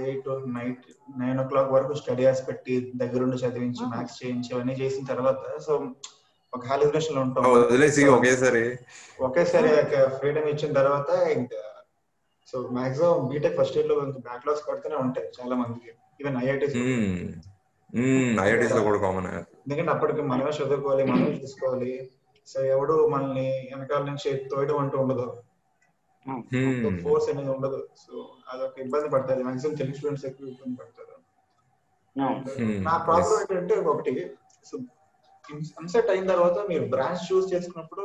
ఎయిట్ 0.00 0.28
నైట్ 0.54 0.86
నైన్ 1.20 1.40
ఓ 1.40 1.48
క్లాక్ 1.50 1.74
వరకు 1.76 1.94
స్టడీ 2.00 2.24
పెట్టి 2.48 2.74
దగ్గరుండి 3.02 3.38
చదివించి 3.44 3.84
మ్యాథ్స్ 3.92 4.18
చేయించి 4.22 4.50
అవన్నీ 4.56 4.76
చేసిన 4.80 5.04
తర్వాత 5.12 5.36
సో 5.66 5.74
ఒక 6.54 6.62
హాలిబ్రేషన్లో 6.66 7.20
ఉంటాం. 7.22 7.44
వదిలేసి 7.52 8.04
ఒకేసారి. 8.16 8.62
ఒకేసారి 9.26 9.68
ఫ్రీడమ్ 10.18 10.48
ఇచ్చిన 10.52 10.70
తర్వాత 10.78 11.10
ఇంకా 11.38 11.60
సో 12.48 12.56
మాక్సిమం 12.76 13.28
బీటెక్ 13.32 13.56
ఫస్ట్ 13.58 13.76
ఇయర్లో 13.76 13.96
బ్యాక్లాగ్స్ 14.28 14.64
పడుతూనే 14.68 14.96
ఉంటాయి 15.04 15.26
చాలా 15.38 15.56
మందికి. 15.56 15.90
ఈవెన్ 16.20 16.36
ఐఐటీస్ 16.44 16.76
ఐఐటీస్లో 18.46 18.82
కూడా 18.88 18.98
కామన్ 19.04 19.28
ఎందుకంటే 19.36 19.90
అప్పటికి 19.92 20.22
మనమే 20.32 20.50
చదువుకోవాలి 20.58 21.04
మనమే 21.10 21.30
చూసుకోవాలి. 21.42 21.92
సో 22.46 22.58
ఎవడు 22.74 22.94
మనల్ని 23.14 23.48
వెనకాల 23.72 24.02
నుంచి 24.10 24.30
తోయడం 24.50 24.78
అంటూ 24.78 24.98
ఉండదు. 24.98 25.26
ఫోర్స్ 27.02 27.28
అనేది 27.30 27.50
ఉండదు. 27.50 27.80
సో 28.02 28.14
అదొక 28.52 28.78
ఇబ్బంది 28.84 29.08
పడుతుంది. 29.08 29.42
మాక్సిమం 29.48 29.74
తెలుగు 29.74 29.96
స్టూడెంట్స్ 29.96 30.26
ఎక్కువ 30.26 30.48
ఇబ్బంది 30.48 30.76
పడతారు. 30.80 31.16
నా 32.88 32.94
ప్రాబ్లం 33.06 33.38
ఏంటంటే 33.40 33.74
ఒకటి. 33.92 34.14
అన్సెట్ 35.78 36.10
అయిన 36.10 36.26
తర్వాత 36.26 36.58
మీరు 36.68 36.84
బ్రాంచ్ 36.86 37.24
చూస్ 37.28 37.52
చేసుకున్నప్పుడు 37.52 38.04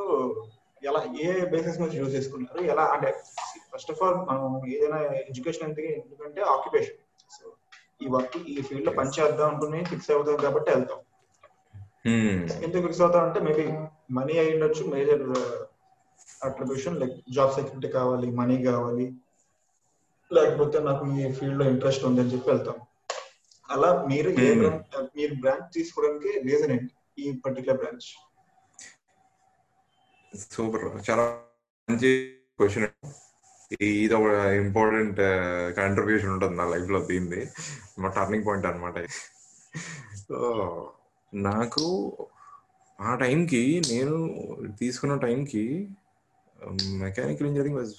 ఎలా 0.81 1.01
ఏ 1.21 1.45
బేసిస్ 1.45 1.79
మీద 1.81 1.91
చూస్ 1.99 2.15
చేసుకున్నారు 2.15 2.59
ఎలా 2.65 2.83
అంటే 2.93 3.09
ఫస్ట్ 3.71 3.91
ఆఫ్ 3.91 4.01
ఆల్ 4.03 4.17
మనం 4.29 4.43
ఏదైనా 4.67 4.99
ఎడ్యుకేషన్ 5.21 5.65
ఎందుకు 5.69 5.87
ఎందుకంటే 5.99 6.41
ఆక్యుపేషన్ 6.53 6.99
సో 7.31 7.45
ఈ 8.01 8.07
వర్క్ 8.07 8.37
ఈ 8.47 8.61
ఫీల్డ్లో 8.61 8.91
పనిచేద్దాం 8.91 9.47
అనుకుని 9.49 9.79
ఫిక్స్ 9.83 10.11
అవుతాం 10.11 10.37
కాబట్టి 10.37 10.71
వెళ్తాం. 10.71 10.99
ఎందుకు 12.65 12.83
ఫిక్స్ 12.87 13.01
అవుతాం 13.01 13.23
అంటే 13.27 13.39
మేబీ 13.39 13.65
మనీ 14.11 14.33
అయి 14.37 14.53
ఉండొచ్చు 14.55 14.83
major 14.87 15.23
attribution 16.41 16.99
like 16.99 17.15
job 17.29 17.53
security 17.53 17.87
కావాలి 17.89 18.27
మనీ 18.31 18.57
కావాలి 18.63 19.05
లేకపోతే 20.31 20.79
నాకు 20.79 21.05
ఈ 21.15 21.31
ఫీల్డ్లో 21.31 21.65
ఇంట్రెస్ట్ 21.65 22.05
ఉంది 22.05 22.21
అని 22.21 22.31
చెప్పి 22.33 22.49
వెళ్తాం. 22.51 22.77
అలా 23.69 23.89
మీరు 24.07 24.29
ఏ 24.39 24.47
Hmm. 24.53 24.75
మీరు 25.15 25.33
బ్రాంచ్ 25.35 25.73
తీసుకోవడానికి 25.73 26.29
రీజన్ 26.47 26.71
ఏంటి? 26.71 26.93
ఈ 27.17 27.27
పర్టికులర్ 27.45 27.77
బ్రాంచ్ 27.77 28.07
సూపర్ 30.49 30.85
చాలా 31.07 31.25
మంచి 31.87 32.09
క్వశ్చన్ 32.59 32.87
ఇది 33.71 34.15
ఒక 34.15 34.29
ఇంపార్టెంట్ 34.59 35.19
కాంట్రిబ్యూషన్ 35.77 36.29
uh, 36.29 36.35
ఉంటుంది 36.35 36.55
నా 36.55 36.65
లైఫ్లో 36.71 36.99
దీన్ని 37.07 37.41
మా 37.99 38.09
టర్నింగ్ 38.09 38.45
పాయింట్ 38.47 38.67
అనమాట 38.67 38.97
సో 40.21 40.37
నాకు 41.33 41.85
ఆ 42.99 43.13
టైంకి 43.15 43.63
నేను 43.89 44.17
తీసుకున్న 44.79 45.15
టైంకి 45.23 45.63
mechanical 46.99 47.47
engineering 47.47 47.77
was 47.77 47.95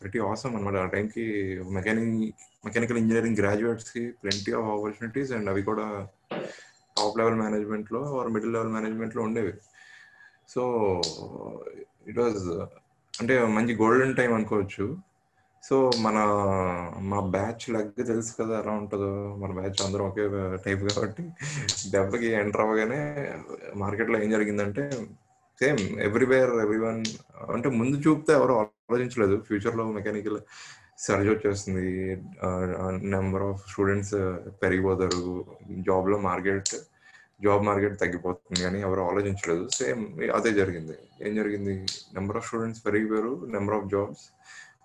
pretty 0.00 0.18
awesome 0.24 0.54
అనమాట 0.56 0.76
ఆ 0.76 0.86
టైంకి 0.86 1.24
మెకానిక్ 1.76 2.08
మెకానికల్ 2.64 2.98
ఇంజనీరింగ్ 2.98 3.38
గ్రాడ్యుయేట్స్కి 3.38 4.04
ప్లెంటీ 4.22 4.52
ఆఫ్ 4.52 4.68
ఆపర్చునిటీస్ 4.74 5.32
అండ్ 5.32 5.50
అవి 5.50 5.62
కూడా 5.62 5.86
టాప్ 6.98 7.18
లెవెల్ 7.18 7.38
మేనేజ్మెంట్లో 7.40 8.00
ఆర్ 8.18 8.28
మిడిల్ 8.28 8.52
లెవెల్ 8.52 8.72
మేనేజ్మెంట్లో 8.72 9.22
ఉండేవి. 9.22 9.52
సో 10.48 10.62
ఇట్ 12.08 12.18
వాజ్ 12.18 12.46
అంటే 13.20 13.34
మంచి 13.56 13.74
గోల్డెన్ 13.76 14.16
టైం 14.16 14.34
అనుకోవచ్చు. 14.34 14.86
సో 15.68 15.90
మన 16.00 16.16
మా 17.10 17.20
బ్యాచ్ 17.20 17.64
లగ్ 17.74 17.92
తెలుసు 18.06 18.32
కదా 18.40 18.54
ఎలా 18.60 18.72
ఉంటుందో. 18.72 19.36
మన 19.36 19.50
బ్యాచ్ 19.52 19.80
అందరం 19.86 20.06
ఒకే 20.06 20.24
టైప్ 20.66 20.82
కాబట్టి 20.88 21.22
దెబ్బకి 21.90 22.28
ఎంటర్ 22.42 22.60
అవ్వగానే 22.60 23.00
మార్కెట్లో 23.76 24.18
ఏం 24.22 24.30
జరిగిందంటే 24.30 24.84
సేమ్ 25.60 25.82
ఎవ్రీవేర్ 26.00 26.52
ఎవ్రీవన్ 26.64 27.04
అంటే 27.54 27.68
ముందు 27.68 27.96
చూపితే 27.96 28.32
ఎవరు 28.32 28.54
ఆలోచించలేదు. 28.54 29.36
ఫ్యూచర్లో 29.46 29.84
మెకానికల్ 29.92 30.38
సర్జ్ 31.04 31.28
వచ్చేస్తుంది. 31.32 31.88
నెంబర్ 33.14 33.44
ఆఫ్ 33.48 33.62
స్టూడెంట్స్ 33.70 34.14
పెరిగిపోతారు. 34.62 35.22
జాబ్లో 35.88 36.18
మార్కెట్ 36.28 36.74
జాబ్ 37.44 37.62
మార్కెట్ 37.68 37.96
తగ్గిపోతుంది 38.02 38.62
అని 38.68 38.78
ఎవరు 38.86 39.02
ఆలోచించలేదు. 39.08 39.64
సేమ్ 39.78 40.02
అదే 40.36 40.50
జరిగింది. 40.60 40.96
ఏం 41.24 41.32
జరిగింది? 41.40 41.74
నెంబర్ 42.16 42.36
ఆఫ్ 42.38 42.46
స్టూడెంట్స్ 42.48 42.80
పెరిగిపోయారు 42.86 43.32
నెంబర్ 43.54 43.76
ఆఫ్ 43.78 43.88
జాబ్స్ 43.94 44.24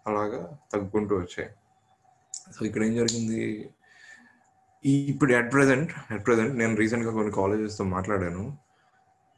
అలాగా 0.09 0.41
తగ్గుకుంటూ 0.73 1.13
వచ్చాయి. 1.21 1.49
సో 2.55 2.59
ఇక్కడ 2.69 2.81
ఏం 2.89 2.93
జరిగింది? 3.01 3.41
ఇప్పుడు 5.13 5.31
అట్ 5.39 5.49
ప్రజెంట్ 5.55 5.91
అట్ 6.13 6.23
ప్రజెంట్ 6.27 6.53
నేను 6.61 6.75
రీసెంట్గా 6.81 7.11
కొన్ని 7.17 7.33
కాలేజెస్తో 7.39 7.83
మాట్లాడాను. 7.95 8.43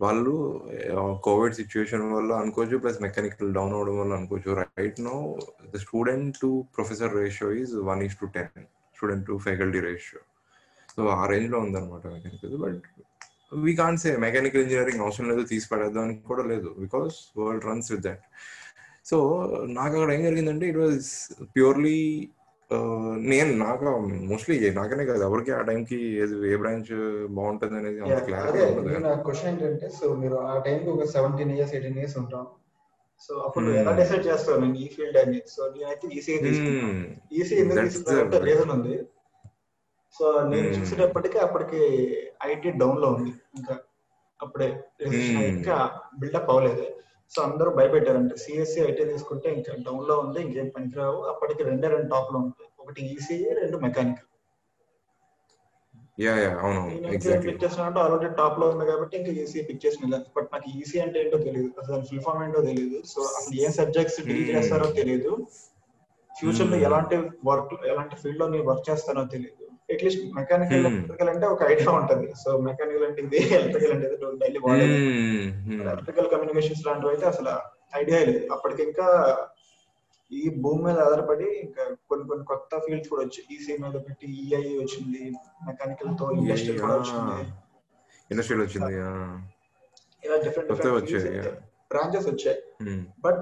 వాళ్ళు 0.01 0.33
కోవిడ్ 1.23 1.55
సిచ్యువేషన్ 1.55 2.13
వల్ల 2.13 2.33
అనుకోవచ్చు 2.33 2.77
ప్లస్ 2.77 3.01
మెకానికల్ 3.01 3.53
డౌన్ 3.53 3.73
అవడం 3.73 3.99
వల్ల 3.99 4.13
అనుకోవచ్చు. 4.13 4.63
Right 4.77 5.01
no 5.01 5.15
the 5.73 5.77
student 5.77 6.37
to 6.41 6.65
professor 6.75 7.15
ratio 7.15 7.51
is 7.51 7.75
one 7.75 8.03
is 8.03 8.17
to 8.21 8.25
ten 8.25 8.65
student 8.97 9.25
to 9.27 9.37
faculty 9.37 9.79
ratio 9.79 10.21
so 10.95 11.07
ఆ 11.07 11.27
రేంజ్లో 11.27 11.59
ఉందన్నమాట 11.59 12.07
mechanical 12.07 12.57
but 12.57 12.83
we 13.53 13.75
can 13.75 13.97
say 13.97 14.17
mechanical 14.17 14.61
engineering 14.61 15.01
అవసరం 15.01 15.29
లేదు 15.29 15.43
తీసి 15.43 15.69
పడేద్దాం 15.71 16.03
అని 16.03 16.15
కూడా 16.17 16.43
లేదు. 16.43 16.75
Because 16.79 17.39
world 17.39 17.65
runs 17.65 17.91
with 17.91 18.03
that 18.03 18.23
so 19.05 19.17
నాకు 19.67 19.95
అక్కడ 19.97 20.11
ఏం 20.11 20.23
జరిగిందంటే 20.23 20.69
ఇట్ 20.69 20.77
వాజ్ 20.77 21.09
ప్యూర్లీ 21.55 22.29
నేను 23.19 23.57
నాకు 23.57 23.85
మోస్ట్లీ 23.99 24.69
నాకనే 24.69 25.05
కాదు. 25.05 25.23
ఎవరికి 25.23 25.51
ఆ 25.51 25.61
టైంకి 25.61 26.17
ఏ 26.51 26.55
బ్రాంచ్ 26.55 27.27
బాగుంటుంది 27.27 27.77
అనేది 27.77 27.99
అంత 27.99 28.23
క్లారిటీ 28.23 28.63
అదే 28.63 28.79
ఉండదు 28.79 28.97
నా 28.97 29.13
క్వశ్చన్ 29.13 29.49
ఏంటంటే 29.49 29.89
సో 29.89 30.15
మీరు 30.15 30.35
ఆ 30.35 30.59
టైంకి 30.59 30.89
ఒక 30.89 31.03
సెవెంటీన్ 31.03 31.51
ఇయర్స్ 31.51 31.73
ఎయిటీన్ 31.73 31.97
ఇయర్స్ 31.97 32.17
ఉంటాం. 32.17 32.47
సో 33.21 33.35
అప్పుడు 33.35 33.65
Hmm. 33.65 33.75
ఎలా 33.75 33.95
డిసైడ్ 33.95 34.27
చేస్తావు 34.27 34.59
నేను 34.59 34.75
ఈ 34.75 34.87
ఫీల్డ్ 34.87 35.17
అని? 35.17 35.41
సో 35.47 35.73
నేనైతే 35.77 36.07
ఈసీ 36.13 36.33
ఈసీ 37.41 37.55
ఎందుకు 37.55 38.11
the- 38.11 38.43
రీజన్ 38.43 38.71
ఉంది. 38.71 39.03
సో 40.19 40.41
నేను 40.47 40.69
Hmm. 40.69 40.79
చూసేటప్పటికి 40.79 41.37
అప్పటికి 41.37 42.07
ఐటీ 42.45 42.71
డౌన్లో 42.71 43.07
ఉంది. 43.07 43.29
ఇంకా 43.29 43.77
అప్పుడే 44.41 44.83
registration 45.03 45.35
Hmm. 45.35 45.57
ఇంకా 45.57 45.89
బిల్డప్ 46.19 46.49
అవ్వలేదు. 46.49 46.85
సో 47.31 47.39
అందరూ 47.41 47.69
భయపెట్టారంటే 47.77 48.35
సిఎస్సి 48.43 48.79
ఐటీ 48.81 49.03
తీసుకుంటే 49.11 49.47
ఇంకా 49.57 49.71
డౌన్లో 49.85 50.15
ఉంది 50.23 50.39
ఇంకేం 50.41 50.67
పనికిరావు. 50.75 51.19
అప్పటికి 51.31 51.61
రెండే 51.69 51.87
రెండు 51.93 52.09
టాప్లో 52.13 52.39
ఉంటాయి. 52.45 52.69
ఒకటి 52.83 53.01
ఈసీఈ 53.13 53.49
రెండు 53.61 53.77
మెకానికల్. 53.85 54.29
యా 56.17 56.33
యా 56.35 56.49
అవును 56.63 56.81
పిక్ 57.45 57.61
చేసినట్టు 57.63 57.99
ఆల్రెడీ 58.01 58.27
టాప్లో 58.39 58.65
ఉంది 58.73 58.85
కాబట్టి 58.89 59.15
ఇంకా 59.19 59.31
ఈసీ 59.43 59.59
పిక్ 59.69 59.81
చేసిన 59.85 60.17
బట్ 60.35 60.49
నాకు 60.53 60.67
ఈసీ 60.79 60.97
అంటే 61.05 61.17
ఏంటో 61.23 61.39
తెలియదు 61.47 61.69
అసలు 61.81 62.01
ఫుల్ 62.09 62.23
ఫామ్ 62.25 62.41
ఏంటో 62.45 62.61
తెలియదు 62.67 62.99
సో 63.11 63.19
అసలు 63.39 63.55
ఏం 63.63 63.71
సబ్జెక్ట్స్ 63.79 64.19
డీల్. 64.27 64.43
చేస్తారో 64.51 64.89
తెలియదు 64.99 65.31
ఫ్యూచర్లో. 66.31 66.77
ఎలాంటి 66.87 67.15
వర్క్ 67.49 67.73
ఎలాంటి 67.91 68.15
ఫీల్డ్లో 68.21 68.47
నేను 68.53 68.65
వర్క్ 68.69 68.85
చేస్తానో 68.89 69.23
తెలియదు 69.33 69.62
అట్లీస్ట్ 69.89 70.21
మెకానికల్ 70.35 70.79
Hmm. 70.79 70.89
ఎలక్ట్రికల్ 70.89 71.29
అంటే 71.29 71.45
ఒక 71.45 71.63
ఐడియా 71.71 71.91
ఉంటది. 71.97 72.27
సో 72.41 72.49
మెకానికల్ 72.67 73.05
అంటే 73.07 73.21
ఇది 73.25 73.39
ఎలక్ట్రికల్ 73.57 73.93
అంటే 73.95 74.07
డైలీ 74.43 74.59
ఎలక్ట్రికల్ 75.85 76.29
కమ్యూనికేషన్స్ 76.31 76.85
లాంటివి 76.87 77.11
అయితే 77.13 77.25
అసలు 77.25 77.53
ఐడియా 77.95 78.19
లేదు. 78.21 78.39
అప్పటికి 78.53 78.81
ఇంకా 78.83 79.07
ఈ 80.31 80.43
భూమి 80.61 80.81
మీద 80.83 80.97
ఆధారపడి 80.99 81.47
ఇంకా 81.63 81.81
కొన్ని 82.09 82.25
కొన్ని 82.27 82.45
కొత్త 82.45 82.79
ఫీల్డ్స్ 82.85 83.09
కూడా 83.09 83.23
వచ్చాయి. 83.23 83.45
ఈసీ 83.55 83.73
మీద 83.83 83.95
పెట్టి 84.07 84.27
ఈఐ 84.41 84.63
వచ్చింది 84.77 85.23
మెకానికల్తో 85.67 86.27
ఇండస్ట్రీ 86.39 86.75
కూడా 86.79 86.95
వచ్చింది. 86.95 87.37
ఇండస్ట్రీలో 88.31 88.63
వచ్చింది 88.63 88.93
ఇలా 90.23 90.35
డిఫరెంట్ 90.43 90.69
డిఫరెంట్. 90.71 91.47
బ్రాంచెస్ 91.91 92.27
వచ్చాయి 92.29 92.59
బట్ 93.25 93.41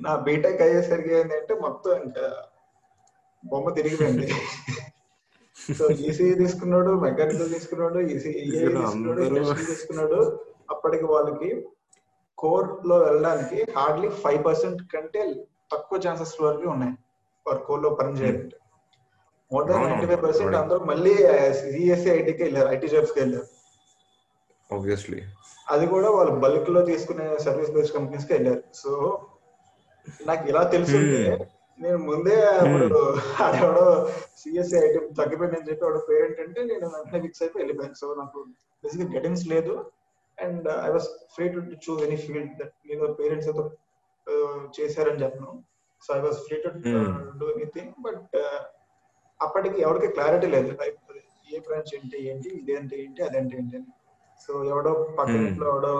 నా 0.00 0.12
బీటెక్ 0.26 0.62
అయ్యేసరికి 0.62 1.12
ఏంటంటే 1.14 1.54
మొత్తం 1.60 1.92
ఇంకా 2.02 2.24
బొమ్మ 3.44 3.68
తిరిగిపోయింది. 3.74 4.28
సో 5.78 5.84
ఈసీ 6.06 6.26
తీసుకున్నాడు 6.42 6.90
మెకానికల్ 7.06 7.48
తీసుకున్నాడు 7.54 7.98
తీసుకున్నాడు 9.70 10.20
అప్పటికి 10.72 11.06
వాళ్ళకి 11.12 11.50
కోర్లో 12.38 12.96
వెళ్ళడానికి 13.04 13.58
హార్డ్లీ 13.76 14.08
ఫైవ్ 14.22 14.40
పర్సెంట్ 14.46 14.80
కంటే 14.92 15.22
తక్కువ 15.72 15.98
ఛాన్సెస్ 16.04 16.34
వరకు 16.44 16.66
ఉన్నాయి. 16.74 16.94
వారు 17.46 17.60
కోర్లో 17.68 17.90
పని 18.00 18.12
చేయాలంటే 18.18 18.56
more 19.50 19.66
than 19.68 19.84
ninety 19.88 20.06
five 20.10 20.22
percent. 20.26 20.56
అందరూ 20.62 20.80
మళ్ళీ 20.90 21.14
సిఎస్సి 21.60 22.08
ఐటీకి 22.18 22.42
వెళ్ళారు 22.44 22.68
ఐటీ 22.76 22.88
జాబ్స్కి 22.94 23.18
వెళ్ళారు. 23.22 23.46
ఆబ్వియస్లీ 24.70 25.20
అది 25.74 25.86
కూడా 25.94 26.08
వాళ్ళు 26.16 26.32
బల్క్లో 26.44 26.80
తీసుకునే 26.90 27.26
సర్వీస్ 27.46 27.72
బేస్డ్ 27.76 27.94
కంపెనీస్కి 27.96 28.32
వెళ్ళారు. 28.36 28.62
సో 28.82 28.90
నాకు 30.28 30.44
ఇలా 30.50 30.62
తెలుసుంటే 30.74 31.22
నేను 31.82 31.98
ముందే 32.08 32.36
అప్పుడు 32.60 33.00
ఆడెవడో 33.44 33.84
సిఎస్సి 34.40 34.76
ఐటమ్ 34.86 35.08
తగ్గిపోయిందని 35.20 35.68
చెప్పి 35.68 35.84
ఆవిడ 35.86 36.00
పేరెంట్ 36.10 36.40
అంటే 36.44 36.60
నేను 36.70 36.86
వెంటనే 36.94 37.20
ఫిక్స్ 37.24 37.42
అయిపోయి 37.42 37.62
వెళ్ళిపోయాను. 37.62 37.96
సో 38.02 38.06
నాకు 38.20 38.38
బేసిక్ 38.84 39.12
గైడెన్స్ 39.14 39.44
లేదు. 39.54 39.74
And 40.38 40.66
I 40.86 40.88
was 40.96 41.08
free 41.34 41.46
to 41.54 41.60
choose 41.86 42.02
any 42.06 42.18
field 42.24 42.54
that 42.60 42.74
నేను 42.90 43.12
పేరెంట్స్తో 43.20 43.64
చేశారని 44.78 45.22
చెప్పను. 45.24 45.50
So 46.04 46.08
I 46.18 46.20
was 46.26 46.40
free 46.46 46.56
to 46.64 46.70
do 47.40 47.46
anything 47.54 47.94
but 48.06 48.36
అప్పటికి 49.40 49.78
ఎవరికి 49.86 50.08
క్లారిటీ 50.16 50.48
లేదు. 50.56 50.70
లైక్ 50.80 50.98
ఏ 51.54 51.58
బ్రాంచ్ 51.66 51.92
ఏంటి 51.96 52.18
ఏంటి 52.30 52.48
ఇదేంటి 52.60 52.94
ఏంటి 53.02 53.20
అదేంటి 53.26 53.54
ఏంటి 53.58 53.76
అని. 53.78 53.90
సో 54.44 54.52
ఎవడో 54.72 54.90
పక్కన 55.18 55.40
ఇంట్లో 55.50 55.66
ఎవడో 55.72 55.94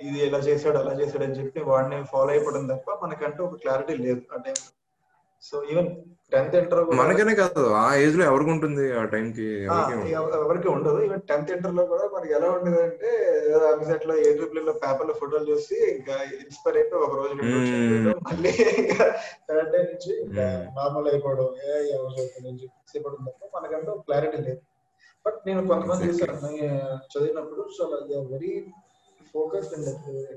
ఇది 0.00 0.18
ఎలా 0.26 0.38
చేశాడు 0.46 0.78
అలా 0.78 0.92
చేశాడు 1.00 1.24
అని 1.24 1.38
చెప్పి 1.38 1.60
వాడిని 1.68 1.98
ఫాలో 2.12 2.30
అయిపోవడం 2.32 2.66
తప్ప 2.70 2.98
మనకంటూ 3.02 3.40
ఒక 3.44 3.58
క్లారిటీ 3.62 3.96
లేదు 4.04 4.22
ఆ 4.30 4.38
time 4.44 4.58
so 5.42 5.56
even 5.70 5.90
tenth 6.32 6.54
inter 6.56 6.80
మనకనే 6.98 7.32
కాదు 7.38 7.62
ఆ 7.78 7.84
ఏజ్లో 8.00 8.24
ఎవరికి 8.24 8.50
ఉంటుంది 8.54 8.82
ఆ 8.92 9.02
టైం 9.12 9.24
కి? 9.32 9.46
ఎవరికి 10.40 10.68
ఉండదు. 10.74 10.98
ఈవెన్ 11.06 11.22
టెన్త్ 11.30 11.50
ఇంటర్లో 11.54 11.84
కూడా 11.86 12.04
మనకి 12.12 12.32
ఎలా 12.32 12.48
ఉండదు 12.56 12.78
అంటే 12.82 13.10
అమిసెట్లో 13.70 14.14
ఏ 14.20 14.28
ట్రిపుల్లో 14.36 14.72
పేపర్లో 14.82 15.14
ఫోటోలు 15.20 15.46
చూసి 15.50 15.78
ఇంకా 15.94 16.14
ఇన్స్పైర్ 16.36 16.76
అయిపోయి 16.76 17.04
ఒక 17.06 17.16
రోజు. 17.16 17.34
మళ్ళీ 18.28 18.52
థర్డ్ 19.48 19.70
డే 19.72 19.80
నుంచి 19.84 20.12
నార్మల్ 20.76 21.08
అయిపోవడం 21.12 21.48
ఏ 21.64 21.72
అయిపోవడం 21.80 23.18
తప్ప 23.30 23.48
మనకంటూ 23.56 23.94
క్లారిటీ 24.06 24.38
లేదు. 24.44 24.60
బట్ 25.24 25.40
నేను 25.46 25.62
కొంతమంది. 25.70 26.06
చూసాను 26.10 26.52
చదివినప్పుడు 27.12 27.64
చాలా 27.78 27.98
వెరీ 28.30 28.52
ఫోకస్డ్ 29.34 29.74
అండ్ 29.76 29.88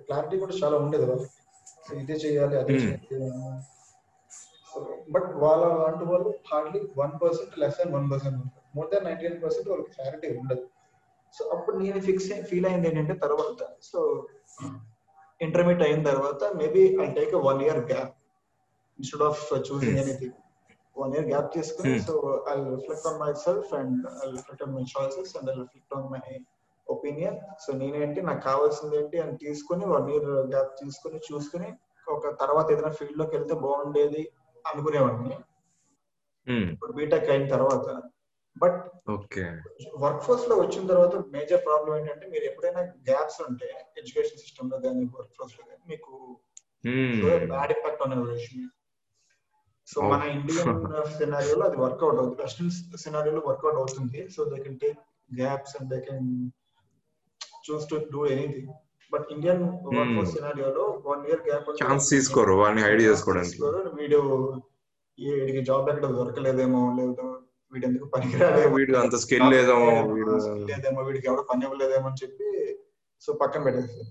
క్లారిటీ 0.08 0.38
కూడా 0.40 0.56
చాలా 0.62 0.78
ఉండేది 0.78 1.06
వాళ్ళకి 1.06 1.30
సో 1.86 1.94
ఇదే 2.02 2.18
చేయాలి 2.24 2.58
అదే 2.58 2.74
Hmm. 2.76 2.92
చేయాలి 3.08 3.40
బట్ 5.14 5.28
వాళ్ళ 5.42 5.64
లాంటి 5.80 6.04
వాళ్ళు 6.12 6.30
hardly 6.50 6.80
one 7.02 7.12
percent 7.22 7.54
less 7.62 7.76
than 7.80 7.92
one 7.96 8.08
percent 8.12 8.38
ఉంటారు 8.40 8.64
more 8.76 8.88
than 8.92 9.04
ninety 9.08 9.26
nine 9.26 9.42
percent 9.44 9.68
వాళ్ళకి 9.72 9.92
క్లారిటీ 9.96 10.30
ఉండదు 10.40 10.64
సో 11.34 11.44
అప్పుడు 11.56 11.76
నేను 11.82 12.00
ఫిక్స్ 12.08 12.28
ఫీల్ 12.50 12.68
అయింది 12.70 12.88
ఏంటంటే 12.92 13.16
తర్వాత 13.24 13.60
సో 13.90 14.00
ఇంటర్మీడియట్ 15.42 15.86
అయిన 15.88 16.02
తర్వాత 16.10 16.44
maybe 16.60 16.84
I 17.00 17.10
take 17.14 17.36
one 17.48 17.62
year 17.66 17.82
gap 17.92 18.14
instead 19.00 19.26
of 19.30 19.40
choosing 19.68 19.92
Hmm. 19.92 20.02
Anything 20.04 20.36
one 20.96 21.14
year 21.16 21.28
gap 21.30 21.50
తీసుకుని 21.56 21.92
Hmm. 21.92 22.04
So 22.08 22.16
I 22.50 22.58
reflect 22.72 23.08
on 23.12 23.20
myself 23.46 23.72
and 23.80 23.96
I 24.20 24.32
reflect 24.34 24.64
on 24.66 24.74
my 24.78 24.84
choices 24.94 25.34
and 25.40 25.50
I 25.50 25.56
reflect 25.62 25.96
on 25.98 26.08
my 26.14 26.22
opinion. 26.94 27.38
So 27.64 27.70
నేనేంటి 27.82 28.22
నాకు 28.30 28.42
కావాల్సింది 28.50 28.96
ఏంటి 29.02 29.18
అని 29.24 29.36
తీసుకుని 29.44 29.86
one 29.94 30.10
year 30.14 30.30
gap 30.54 30.74
తీసుకుని 30.82 31.20
చూసుకుని 31.30 31.70
ఒక 32.08 32.32
తర్వాత 32.42 32.68
ఏదైనా 32.72 32.94
ఫీల్డ్లోకి 33.00 33.36
వెళ్తే 33.38 33.56
బాగుండేది 33.66 34.24
అనుకునేవాడిని. 34.66 35.36
ఇప్పుడు 36.74 36.94
బీటెక్ 36.98 37.30
అయిన 37.34 37.46
తర్వాత. 37.56 37.88
But 38.56 38.80
okay. 39.12 39.44
వర్క్ 40.02 40.24
ఫోర్స్లో 40.26 40.56
వచ్చిన 40.62 40.84
తర్వాత 40.88 41.16
మేజర్ 41.36 41.62
ప్రాబ్లం 41.68 41.94
ఏంటంటే 42.00 42.26
మీరు 42.34 42.46
ఎప్పుడైనా 42.50 42.82
గ్యాప్స్ 43.10 43.40
ఉంటే 43.48 43.68
ఎడ్యుకేషన్ 44.00 44.42
సిస్టమ్లో 44.44 44.78
కానీ 44.86 45.04
వర్క్ 45.16 45.34
ఫోర్స్లో 45.38 45.64
కానీ 45.70 45.84
మీకు 45.92 46.12
bad 47.54 47.74
impact 47.76 48.04
on 48.06 48.14
ever 48.18 48.38
so. 49.88 50.02
మన 50.12 50.24
ఇండియన్ 50.36 50.78
సినారియోలో 51.18 51.64
అది 51.70 51.78
వర్కౌట్ 51.84 52.20
అవుతుంది. 52.20 52.42
వెస్టర్న్ 52.42 52.98
సినారియోలో 53.04 53.42
వర్కౌట్ 53.48 53.80
అవుతుంది. 53.82 54.20
So 54.36 54.44
they 54.52 54.58
can 54.66 54.78
take 54.84 55.00
gaps 55.40 55.74
and 55.80 55.90
they 55.94 56.00
can 56.08 56.30
choose 57.64 57.86
to 57.92 57.98
do 58.14 58.22
anything 58.34 58.72
but 59.12 59.26
Indian 59.36 59.64
work 59.88 60.14
force 60.16 60.32
సినారియోలో 60.36 60.84
one 61.08 61.24
year 61.28 61.42
gap 61.48 61.68
chance 61.82 62.08
తీసుకోరు 62.14 62.54
వాళ్ళని 62.62 62.84
హైడ్ 62.86 63.02
చేసుకోవడానికి. 63.08 63.60
వీడు 64.00 64.20
వీడికి 65.18 65.62
జాబ్ 65.70 65.90
ఎక్కడ? 65.92 66.06
దొరకలేదేమో 66.20 66.82
లేదు. 67.00 67.26
వీడు 67.74 67.86
ఎందుకు 67.90 68.06
పనికిరాడేమో 68.14 68.72
వీడు 68.76 68.96
అంత 69.04 69.16
స్కిల్ 69.24 69.48
లేదేమో 69.54 69.92
వీడు 70.14 70.34
లేదేమో 70.72 71.02
వీడికి 71.08 71.28
ఎవడో 71.30 71.44
పని 71.52 71.66
ఇవ్వలేదేమో 71.68 72.08
అని 72.10 72.20
చెప్పి 72.24 72.50
సో 73.22 73.34
పక్కన 73.42 73.62
పెట్టేస్తారు. 73.68 74.10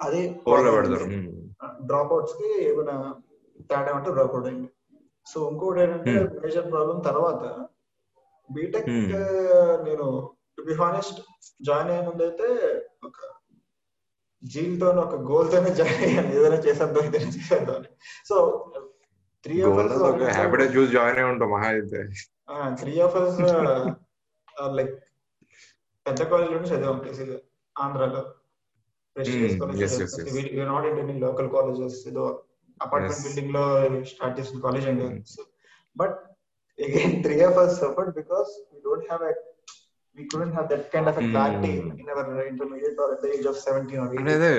అదే 0.00 0.20
పెడతారు. 0.76 1.06
డ్రాప్ 1.88 2.12
అవుట్స్కి 2.14 2.48
ఏమైనా 2.70 2.94
తేడా 3.70 3.90
ఉంటే 3.98 4.10
డ్రాప్ 4.16 4.34
అవుట్ 4.36 4.48
అయింది 4.48 4.68
సో 5.26 5.38
ఇంకోటి 5.50 5.78
ఏంటంటే 5.82 6.12
Hmm. 6.14 6.32
మేజర్ 6.42 6.66
ప్రాబ్లం 6.72 6.98
తర్వాత 7.06 7.42
బీటెక్ 8.50 8.88
Hmm. 8.90 9.06
నేను 9.86 10.06
టు 10.58 10.62
బి 10.62 10.74
హానెస్ట్ 10.74 11.18
జాయిన్ 11.60 11.90
అయ్యే 11.90 12.02
ముందు 12.02 12.24
అయితే 12.24 12.48
ఒక 13.02 13.18
జీల్తో 14.42 14.88
ఒక 15.04 15.16
గోల్ 15.28 15.48
తోనే 15.52 15.70
జాయిన్ 15.80 16.02
అయ్యాను 16.06 16.32
ఏదైనా 16.38 16.58
చేసేద్దాం 16.66 17.04
ఏదైనా 17.04 17.30
చేసేద్దాం 17.36 17.76
అని 17.76 17.90
సో 18.28 18.36
త్రీ 19.44 19.56
ఆఫ్ 19.62 19.78
ఒక 20.10 20.28
హ్యాపీడే 20.36 20.66
చూసి 20.74 20.92
జాయిన్ 20.92 21.18
అయి 21.20 21.28
ఉంటాం 21.30 21.50
మహా 21.54 21.68
అయితే 21.72 22.00
త్రీ 22.80 22.94
ఆఫ్ 23.00 23.16
అస్ 23.16 23.40
లైక్ 24.78 24.94
పెద్ద 26.06 26.22
కాలేజ్లో 26.30 26.58
చదివాం 26.70 26.98
బేసిక్గా 26.98 27.38
ఆంధ్రాలో. 27.76 28.22
Not 30.70 30.86
in 30.90 30.98
any 31.02 31.14
local 31.18 31.48
colleges 31.48 31.98
ఏదో 32.10 32.24
అపార్ట్మెంట్. 32.80 33.22
బిల్డింగ్లో 33.26 33.64
స్టార్ట్ 34.12 34.36
చేసిన 34.38 34.60
college 34.60 34.86
Hmm. 34.88 35.16
But 35.96 36.16
again 36.78 37.16
three 37.24 37.36
of 37.48 37.58
us 37.58 37.74
suffered 37.80 38.12
because 38.16 38.50
we 38.70 38.78
don't 38.86 39.06
have 39.10 39.22
we 40.16 40.24
couldn't 40.24 40.52
have 40.52 40.68
that 40.68 40.90
kind 40.92 41.08
of 41.08 41.16
a 41.16 41.24
clarity 41.24 41.70
Hmm. 41.76 41.98
in 42.00 42.08
our 42.10 42.46
intermediate 42.46 42.98
or 42.98 43.08
at 43.14 43.22
the 43.22 43.30
age 43.34 43.46
of 43.46 43.56
17 43.58 43.98
or 43.98 44.06
18. 44.06 44.18
అంటే 44.20 44.32
అదే 44.38 44.50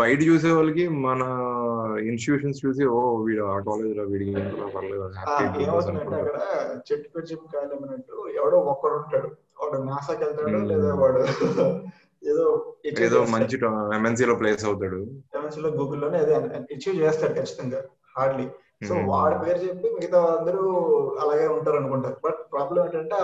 బయట 0.00 0.18
చూసే 0.28 0.50
వాళ్ళకి 0.56 0.84
మన 1.06 1.20
institutions 2.10 2.60
చూసి 2.64 2.84
ఓ 2.94 3.00
వీడు 3.26 3.42
ఆ 3.46 3.56
కాలేజ్లో 3.68 4.04
వీడికి 4.12 4.32
ఏమవుతుందంటే 5.64 6.16
అక్కడ 6.20 6.38
చెట్టు 6.88 7.08
పేరు 7.14 7.26
చెప్పి 7.32 7.46
కాయలు 7.52 7.74
అన్నట్టు 7.78 8.14
ఎవడో 8.40 8.60
ఒక్కడు 8.74 8.94
ఉంటాడు 9.00 9.30
వాడు 9.60 9.80
నాసాకి 9.90 10.22
వెళ్తాడు 10.26 10.48
Hmm. 10.52 10.66
లేదా 10.72 10.94
వాడు 11.02 11.20
ఏదో 12.22 12.46
ఏదో 13.06 13.20
మంచి 13.34 13.56
ఎంఎన్సీ 13.96 14.24
లో 14.30 14.34
ప్లేస్ 14.40 14.64
అవుతాడు 14.68 14.98
లో 15.62 15.70
గూగుల్లోనే 15.78 16.18
ఏదో 16.24 16.34
అచీవ్ 16.58 16.98
చేస్తాడు 17.04 17.34
ఖచ్చితంగా 17.38 17.80
హార్డ్లీ 18.16 18.46
సో 18.88 18.94
Hmm. 18.94 19.04
వాడి 19.08 19.36
పేరు 19.42 19.58
చెప్పి 19.64 19.88
మిగతా 19.96 20.20
అందరూ 20.36 20.62
అలాగే 21.20 21.46
ఉంటారు 21.48 21.76
అనుకుంటారు 21.76 22.16
బట్ 22.24 22.40
ప్రాబ్లం 22.52 22.80
ఏంటంటే 22.84 23.18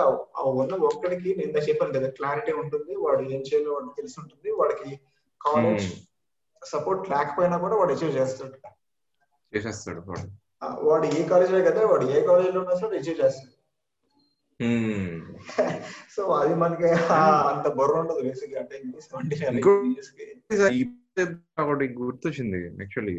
ఉన్న 0.53 0.73
ఒక్కడికి 0.89 1.29
నేను 1.29 1.47
ఇందాక 1.47 1.65
చెప్పాను 1.69 1.95
కదా 1.97 2.09
క్లారిటీ 2.09 2.53
ఉంటుంది 2.53 2.93
వాడు 2.95 3.21
ఏం 3.35 3.41
చేయాలో 3.41 3.71
వాడికి 3.73 3.95
తెలిసి 3.95 4.17
ఉంటుంది 4.21 4.51
వాడికి 4.59 4.89
కాలేజ్ 5.41 5.87
Hmm. 5.87 5.97
సపోర్ట్ 6.61 7.03
లేకపోయినా 7.09 7.57
కూడా 7.57 7.75
వాడు 7.75 7.93
అచీవ్ 7.93 8.17
చేస్తాడు 8.17 8.57
చేసేస్తాడు 9.53 10.01
వాడు 10.83 11.05
ఏ 11.11 11.23
కాలేజ్ 11.23 11.53
కదా 11.69 11.83
వాడు 11.85 12.05
ఏ 12.09 12.19
కాలేజ్లో 12.21 12.61
ఉన్నా 12.61 12.75
సరే 12.75 12.99
అచీవ్ 12.99 13.21
చేస్తాడు 13.23 13.53
Hmm. 14.59 15.11
సో 16.15 16.21
అది 16.39 16.55
మనకి 16.55 16.87
అంత 17.49 17.67
బుర్ర 17.75 17.93
ఉండదు 17.99 18.23
బేసిక్ 18.23 18.55
అంటే 18.57 18.75
ఇంగ్లీష్ 18.79 19.11
గుర్తొచ్చింది 21.99 22.59
యాక్చువల్లీ 22.81 23.15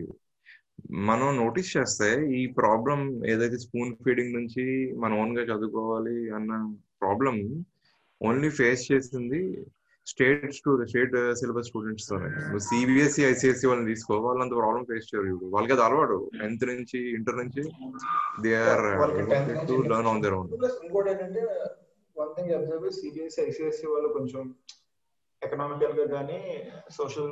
మనం 1.08 1.28
నోటీస్ 1.36 1.70
చేస్తే 1.76 2.08
ఈ 2.34 2.42
ప్రాబ్లం 2.58 3.00
ఏదైతే 3.26 3.58
స్పూన్ 3.58 3.92
ఫీడింగ్ 4.00 4.36
నుంచి 4.36 4.64
మనం 4.96 5.16
ఓన్గా 5.22 5.42
చదువుకోవాలి 5.50 6.16
అన్న 6.30 6.52
ప్రాబ్లం 7.02 7.36
ఓన్లీ 8.20 8.50
ఫేస్ 8.58 8.82
చేసింది 8.90 9.40
స్టేట్ 10.06 10.44
స్టేట్ 10.84 11.14
సిలబస్ 11.40 11.68
స్టూడెంట్స్తో 11.68 12.16
సిబిఎస్ఈ 12.66 13.22
ఐసిఎస్సి 13.26 13.66
వాళ్ళని 13.66 13.88
తీసుకో 13.90 14.14
వాళ్ళంత 14.24 14.54
ప్రాబ్లం 14.60 14.84
ఫేస్ 14.84 15.08
చేయరు 15.10 15.28
ఇప్పుడు 15.32 15.50
వాళ్ళకి 15.50 15.74
అది 15.76 15.82
అలవాటు. 15.86 16.16
టెన్త్ 16.40 16.64
నుంచి 16.70 16.98
ఇంటర్ 17.16 17.38
నుంచి 17.40 17.62
they 18.44 18.52
are 18.64 18.84
to 19.68 19.76
learn 19.92 20.10
on 20.12 20.22
their 20.22 20.36
own 20.38 20.48
plus 20.56 20.78
ఇంకోటి 20.84 21.10
ఏంటంటే 21.10 21.42
one 22.16 22.32
thing 22.36 22.52
observe 22.58 22.88
CBSE 22.98 23.42
ICSE 23.46 23.86
వాళ్ళు 23.86 24.10
కొంచెం 24.16 24.42
ఎకనామికల్గా 25.42 26.04
కానీ 26.14 26.38
సోషల్ 26.96 27.30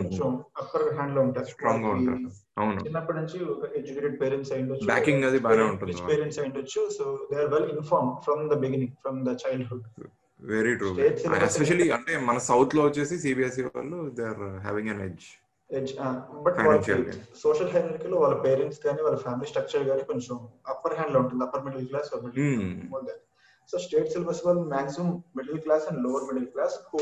కొంచెం 0.00 0.30
అప్పర్ 0.62 0.84
హ్యాండ్లో 0.96 1.20
ఉంటారు. 1.26 1.48
స్ట్రాంగ్గా 1.52 1.90
ఉంటారు. 1.94 2.18
అవును. 2.58 2.80
చిన్నప్పటి 2.86 3.18
నుంచి 3.20 3.38
ఎడ్యుకేటెడ్ 3.78 4.16
పేరెంట్స్ 4.22 4.52
అయి 4.52 4.62
ఉండొచ్చు 4.64 4.88
Backing 4.92 5.20
అది 5.28 5.38
బాగానే 5.46 5.64
ఉంటుంది. 5.70 5.94
పేరెంట్స్ 6.10 6.38
అయి 6.40 6.48
ఉండొచ్చు. 6.50 6.82
So 6.98 7.04
they 7.30 7.38
are 7.44 7.50
well 7.54 7.70
inform 7.74 8.12
from 8.26 8.44
the 8.52 8.58
beginning 8.64 8.94
from 9.04 9.18
the 9.28 9.34
childhood 9.44 9.86
very 10.42 10.72
true 10.76 10.88
especially 11.44 11.88
అంటే 11.96 12.14
మన 12.28 12.38
సౌత్లో 12.48 12.82
వచ్చేసి 12.88 13.14
సిబిఎస్ఈ 13.22 13.64
వాళ్ళు 13.68 13.98
they 14.18 14.24
are 14.32 14.44
having 14.66 14.90
an 14.94 15.02
edge 15.06 15.26
but 16.44 16.56
Financial 16.58 16.98
వాళ్ళకి 16.98 17.14
సోషల్ 17.40 17.70
హైరార్కీ 17.72 18.08
లో 18.10 18.18
వాళ్ళ 18.24 18.36
పేరెంట్స్ 18.44 18.80
కానీ 18.84 19.00
వాళ్ళ 19.06 19.16
ఫ్యామిలీ 19.24 19.46
స్ట్రక్చర్ 19.52 19.84
కానీ 19.88 20.02
కొంచెం 20.10 20.36
అప్పర్ 20.74 20.94
హ్యాండ్లో 20.98 21.20
ఉంటుంది 21.24 21.42
upper 21.46 21.64
middle 21.66 21.88
class 21.90 22.10
Hmm. 22.36 22.60
So 23.70 23.78
state 23.78 24.08
syllabus 24.12 24.46
వాళ్ళు 24.46 24.62
maximum 24.62 25.22
middle 25.36 25.60
class 25.60 25.86
and 25.88 26.02
lower 26.04 26.24
middle 26.24 26.46
class 26.46 26.76
who 26.90 27.00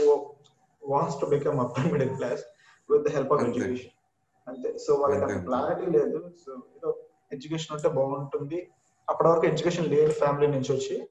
wants 0.83 1.21
to 1.21 1.27
become 1.27 1.61
upper 1.61 1.93
middle 1.93 2.17
class 2.17 2.45
with 2.91 3.03
the 3.03 3.09
help 3.09 3.33
of. 3.33 3.43
Education 3.43 3.91
అంతే. 4.49 4.79
సో 4.79 4.95
వాళ్ళకి 4.95 5.25
అంతే. 5.25 5.45
క్లారిటీ 5.45 5.91
లేదు. 5.99 6.19
So 6.47 6.53
ఏదో 6.77 6.91
ఎడ్యుకేషన్ 7.33 7.77
ఉంటే 7.77 7.89
బాగుంటుంది. 7.89 8.71
అప్పటి 9.09 9.29
వరకు 9.29 9.47
ఎడ్యుకేషన్ 9.47 9.87
లేని 9.87 10.13
ఫ్యామిలీ 10.13 10.47
నుంచి 10.47 10.73
వచ్చి 10.73 11.09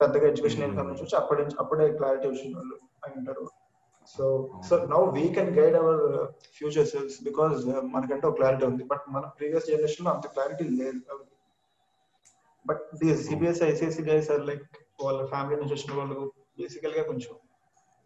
పెద్దగా 0.00 0.26
ఎడ్యుకేషన్ 0.28 0.62
Hmm. 0.62 0.70
ఇన్ఫర్మేషన్ 0.70 1.04
వచ్చి 1.06 1.16
అప్పటి 1.18 1.42
నుంచి 1.42 1.56
అప్పుడే 1.58 1.92
క్లారిటీ 1.92 2.28
వచ్చిన 2.28 2.56
వాళ్ళు 2.56 2.76
అయి 3.04 3.18
ఉంటారు. 3.18 3.44
So 4.18 4.24
so 4.68 4.84
now 4.84 5.00
we 5.10 5.28
can 5.28 5.58
guide 5.58 5.76
our 5.76 6.28
future 6.56 6.86
selves 6.86 7.22
because 7.22 7.66
మనకంటే 7.66 8.26
ఒక 8.26 8.34
క్లారిటీ 8.34 8.66
ఉంది. 8.66 8.84
బట్ 8.84 9.04
మన 9.08 9.26
ప్రీవియస్ 9.26 9.66
జనరేషన్లో 9.66 10.12
అంత 10.12 10.26
క్లారిటీ 10.26 10.64
లేదు. 10.64 11.18
But 12.66 12.82
the 12.94 13.16
CBS 13.16 13.62
ICSE 13.62 14.02
guys 14.02 14.30
are 14.30 14.46
like 14.46 14.66
వాళ్ళ 15.04 15.20
ఫ్యామిలీ 15.26 15.56
నుంచి 15.60 15.74
వచ్చిన 15.74 15.92
వాళ్ళు 15.98 16.18
బేసికల్గా 16.58 17.02
కొంచెం 17.02 17.34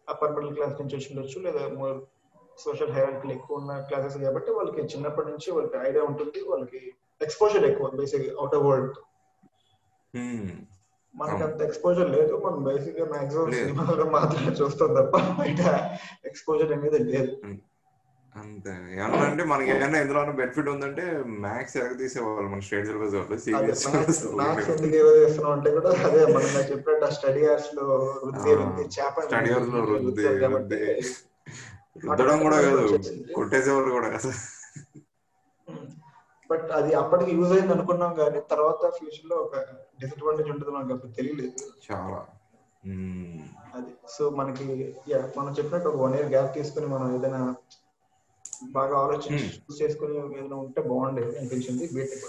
అప్పర్ 0.07 0.33
మిడిల్ 0.35 0.53
క్లాస్ 0.55 0.75
నుంచి 0.81 0.95
వచ్చి 0.95 1.09
ఉండొచ్చు 1.11 1.39
లేదా 1.45 1.63
మోర్ 1.79 1.97
సోషల్ 2.57 2.91
హైరార్కీలు 2.91 3.33
ఎక్కువ 3.33 3.59
ఉన్న 3.59 3.71
క్లాసెస్ 3.81 4.17
కాబట్టి 4.17 4.51
వాళ్ళకి 4.51 4.81
చిన్నప్పటి 4.93 5.29
నుంచి 5.31 5.49
వాళ్ళకి 5.51 5.77
ఐడియా 5.89 6.03
ఉంటుంది 6.03 6.39
వాళ్ళకి 6.49 6.79
ఎక్స్పోజర్ 7.21 7.65
ఎక్కువ 7.65 7.89
బేసిక్ 7.99 8.25
అవుట్ 8.39 8.55
ఆఫ్ 8.55 8.65
వరల్డ్ 8.65 8.97
మనకి 11.13 11.43
అంత 11.43 11.59
ఎక్స్పోజర్ 11.61 12.09
లేదు 12.09 12.33
మనం 12.45 12.59
బేసిక్గా 12.63 13.05
మాక్సిమం. 13.05 13.45
సినిమాలో 13.61 14.05
మాత్రమే 14.09 14.51
చూస్తాం 14.59 14.89
తప్ప 14.97 15.13
బయట 15.39 15.61
ఎక్స్పోజర్ 16.25 16.71
అనేది 16.73 16.99
లేదు. 17.11 17.31
అంతే. 18.37 18.71
ఏమన్నా 18.95 19.25
అంటే 19.27 19.43
మనకి 19.51 19.69
ఏమైనా 19.73 19.99
ఎందులో 20.03 20.21
బెనిఫిట్ 20.39 20.69
ఉందంటే 20.73 21.03
మ్యాథ్స్ 21.43 21.75
ఎరగ 21.79 21.93
తీసేవాళ్ళు. 22.01 22.49
మన 22.49 22.61
స్టేట్ 22.67 22.87
సిలబస్ 22.89 23.15
వాళ్ళు 23.15 23.37
సిబిఎస్ 23.45 23.85
మ్యాథ్స్ 23.87 24.21
ఎందుకు 24.73 24.95
ఏదో 25.01 25.11
చేస్తున్నాం 25.19 25.53
అంటే 25.53 25.71
కూడా 25.77 25.91
అదే 26.07 26.21
మనం 26.33 26.49
చెప్పినట్టు 26.71 27.05
ఆ 27.05 27.13
స్టడీ 27.17 27.41
అవర్స్లో 27.47 27.85
వృద్ధి 28.23 28.53
వృద్ధి 28.59 28.85
చేప 28.97 29.15
స్టడీ 29.27 29.51
అవర్స్లో 29.53 29.81
వృద్ధి 30.45 30.83
రుద్దడం 32.03 32.39
కూడా 32.45 32.57
కాదు 32.65 32.81
కొట్టేసేవాళ్ళు 33.35 33.91
కూడా 33.91 34.09
అసలు 34.17 34.35
బట్ 36.49 36.67
అది 36.77 36.91
అప్పటికి 36.99 37.31
యూజ్ 37.37 37.53
అయింది 37.53 37.73
అనుకున్నాం 37.75 38.11
కానీ 38.19 38.39
తర్వాత 38.51 38.81
ఫ్యూచర్లో 38.97 39.37
ఒక 39.45 39.55
డిసడ్వాంటేజ్ 39.99 40.49
ఉంటుంది 40.51 40.71
మనకు 40.75 40.93
అప్పుడు 40.95 41.11
తెలియలేదు. 41.17 41.55
చాలా. 41.85 42.19
అది. 43.77 43.91
సో 44.13 44.23
మనకి 44.37 44.65
మనం 45.37 45.51
చెప్పినట్టు 45.57 45.89
ఒక 45.91 45.99
వన్ 46.03 46.15
ఇయర్ 46.15 46.29
గ్యాప్ 46.33 46.55
తీసుకుని 46.57 46.87
మనం 46.87 47.07
ఏదైనా 47.15 47.41
బాగా 48.63 48.97
ఆలోచించి. 48.97 49.45
చూస్ 49.57 49.81
చేసుకుని 49.81 50.17
ఏదైనా 50.17 50.55
ఉంటే 50.55 50.81
బాగుండేది 50.81 51.37
అనిపించింది 51.39 51.89
బీటెక్ 51.93 52.25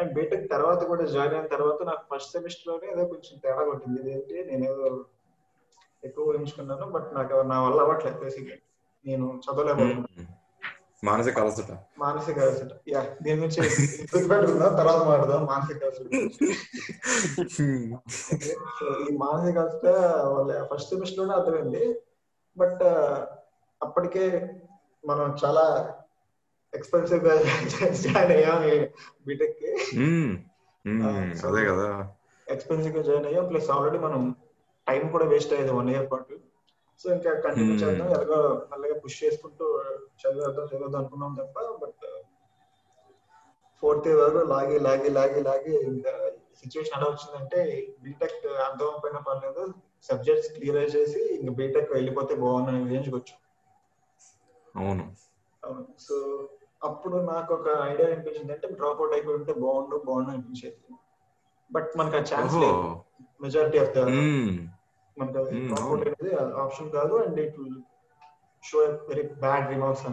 అండ్ 0.00 0.12
బీటెక్ 0.12 0.50
తర్వాత 0.50 0.84
కూడా 0.84 1.04
జాయిన్ 1.04 1.34
అయిన 1.34 1.46
తర్వాత 1.46 1.82
నాకు 1.82 2.02
ఫస్ట్ 2.10 2.32
సెమిస్టర్లోనే 2.32 2.92
ఏదో 2.92 3.04
కొంచెం 3.04 3.40
తేడా 3.44 3.64
కొట్టింది. 3.64 4.00
ఇదేంటి? 4.00 4.44
నేను 4.50 4.64
ఏదో 4.64 5.04
ఎక్కువ 6.04 6.28
ఊహించుకున్నాను 6.28 6.86
బట్ 6.86 7.14
నాకు 7.14 7.34
నా 7.34 7.62
వల్ల 7.62 7.80
అవ్వట్లేదు 7.80 8.18
బేసిక్ 8.18 8.50
నేను 9.06 9.40
చదవలేకపోతున్నాను. 9.44 10.38
మానసిక 11.04 11.38
అలసట. 11.38 11.70
మానసిక 11.98 12.38
అలసట. 12.38 12.68
యా 12.88 13.16
దీని 13.22 13.40
గురించి 13.40 13.60
గుర్తుపెట్టుకుందాం 14.02 14.74
తర్వాత 14.74 15.02
మాట్లాడదాం. 15.04 15.46
మానసిక 15.46 15.84
అలసట. 15.84 16.06
ఈ 19.10 19.16
మానసిక 19.16 19.58
అలసట 19.58 19.86
వాళ్ళ 20.24 20.64
ఫస్ట్ 20.64 20.90
సెమిస్టర్లోనే 20.90 21.32
అర్థమైంది. 21.32 22.00
బట్ 22.56 22.82
అప్పటికే 23.82 24.24
మనం 25.06 25.36
చాలా 25.44 25.94
ఎక్స్పెన్సివ్గా 26.74 27.34
జాయిన్ 27.90 28.32
అయ్యాం 28.32 28.88
బీటెక్కి. 29.26 29.72
అదే 31.46 31.66
కదా. 31.66 32.12
ఎక్స్పెన్సివ్గా 32.48 33.02
జాయిన్ 33.02 33.26
అయ్యాం. 33.26 33.48
ప్లస్ 33.48 33.70
ఆల్రెడీ 33.70 33.98
మనం 33.98 34.36
టైం 34.88 35.08
కూడా 35.08 35.24
వేస్ట్ 35.24 35.52
అయ్యేది 35.52 35.72
వన్ 35.72 35.90
ఇయర్ 35.90 36.10
పాటు. 36.10 36.38
సో 36.98 37.12
ఇంకా 37.12 37.40
కంటిన్యూ. 37.40 37.74
చేద్దాం. 37.74 38.08
ఎలాగో 38.08 38.66
మెల్లగా 38.70 39.00
పుష్ 39.00 39.24
చేసుకుంటూ 39.24 39.82
చదివేద్దాం 40.22 40.66
చదివేద్దాం 40.66 41.00
అనుకున్నాం 41.00 41.34
తప్ప 41.34 41.60
బట్ 41.60 42.22
ఫోర్త్ 43.80 44.08
ఇయర్ 44.08 44.20
వరకు 44.20 44.38
లాగి 44.38 44.80
లాగి 44.80 45.08
లాగి 45.08 45.42
లాగి 45.42 45.84
ఇంకా 45.84 46.10
సిచ్యువేషన్ 46.60 47.02
ఎలా 47.02 47.06
వచ్చిందంటే 47.10 47.86
బీటెక్ 48.02 48.46
అర్థం 48.46 48.86
అయిపోయినా 48.86 49.20
పర్లేదు. 49.20 49.74
సబ్జెక్ట్స్ 50.02 50.52
క్లియర్ 50.52 50.96
చేసి 50.96 51.34
ఇంకా 51.34 51.52
బీటెక్ 51.52 51.92
వెళ్ళిపోతే 51.92 52.34
బాగుంది 52.34 52.90
రేంజ్కి 52.90 53.14
వచ్చాం. 53.14 53.38
అవును. 54.76 55.86
సో 55.98 56.48
అప్పుడు 56.84 57.16
నాకు 57.16 57.54
ఒక 57.54 57.68
ఐడియా 57.82 58.08
అనిపించింది 58.08 58.52
అంటే 58.52 58.68
డ్రాప్ 58.68 59.00
అవుట్ 59.00 59.12
అయిపోయి 59.12 59.36
ఉంటే 59.36 59.52
బాగుండు 59.52 60.04
బాగుండు 60.06 60.30
అనిపించేది. 60.30 60.76
బట్ 61.72 61.90
మనకు 61.96 62.16
ఆ 62.16 62.20
ఛాన్స్ 62.20 62.54
మెజారిటీ 63.42 63.78
ఆఫ్ 63.78 63.90
ద. 63.90 63.98
మనకు 65.18 65.32
డ్రాప్ 65.32 65.82
అవును. 65.82 65.86
అవుట్ 65.86 66.08
అనేది 66.08 66.36
ఆప్షన్ 66.36 66.90
కాదు 66.90 67.14
and 67.14 67.40
it 67.40 67.58
will 67.58 67.80
show 68.64 68.78
very 68.78 69.22
bad 69.22 69.68
remarks 69.70 70.06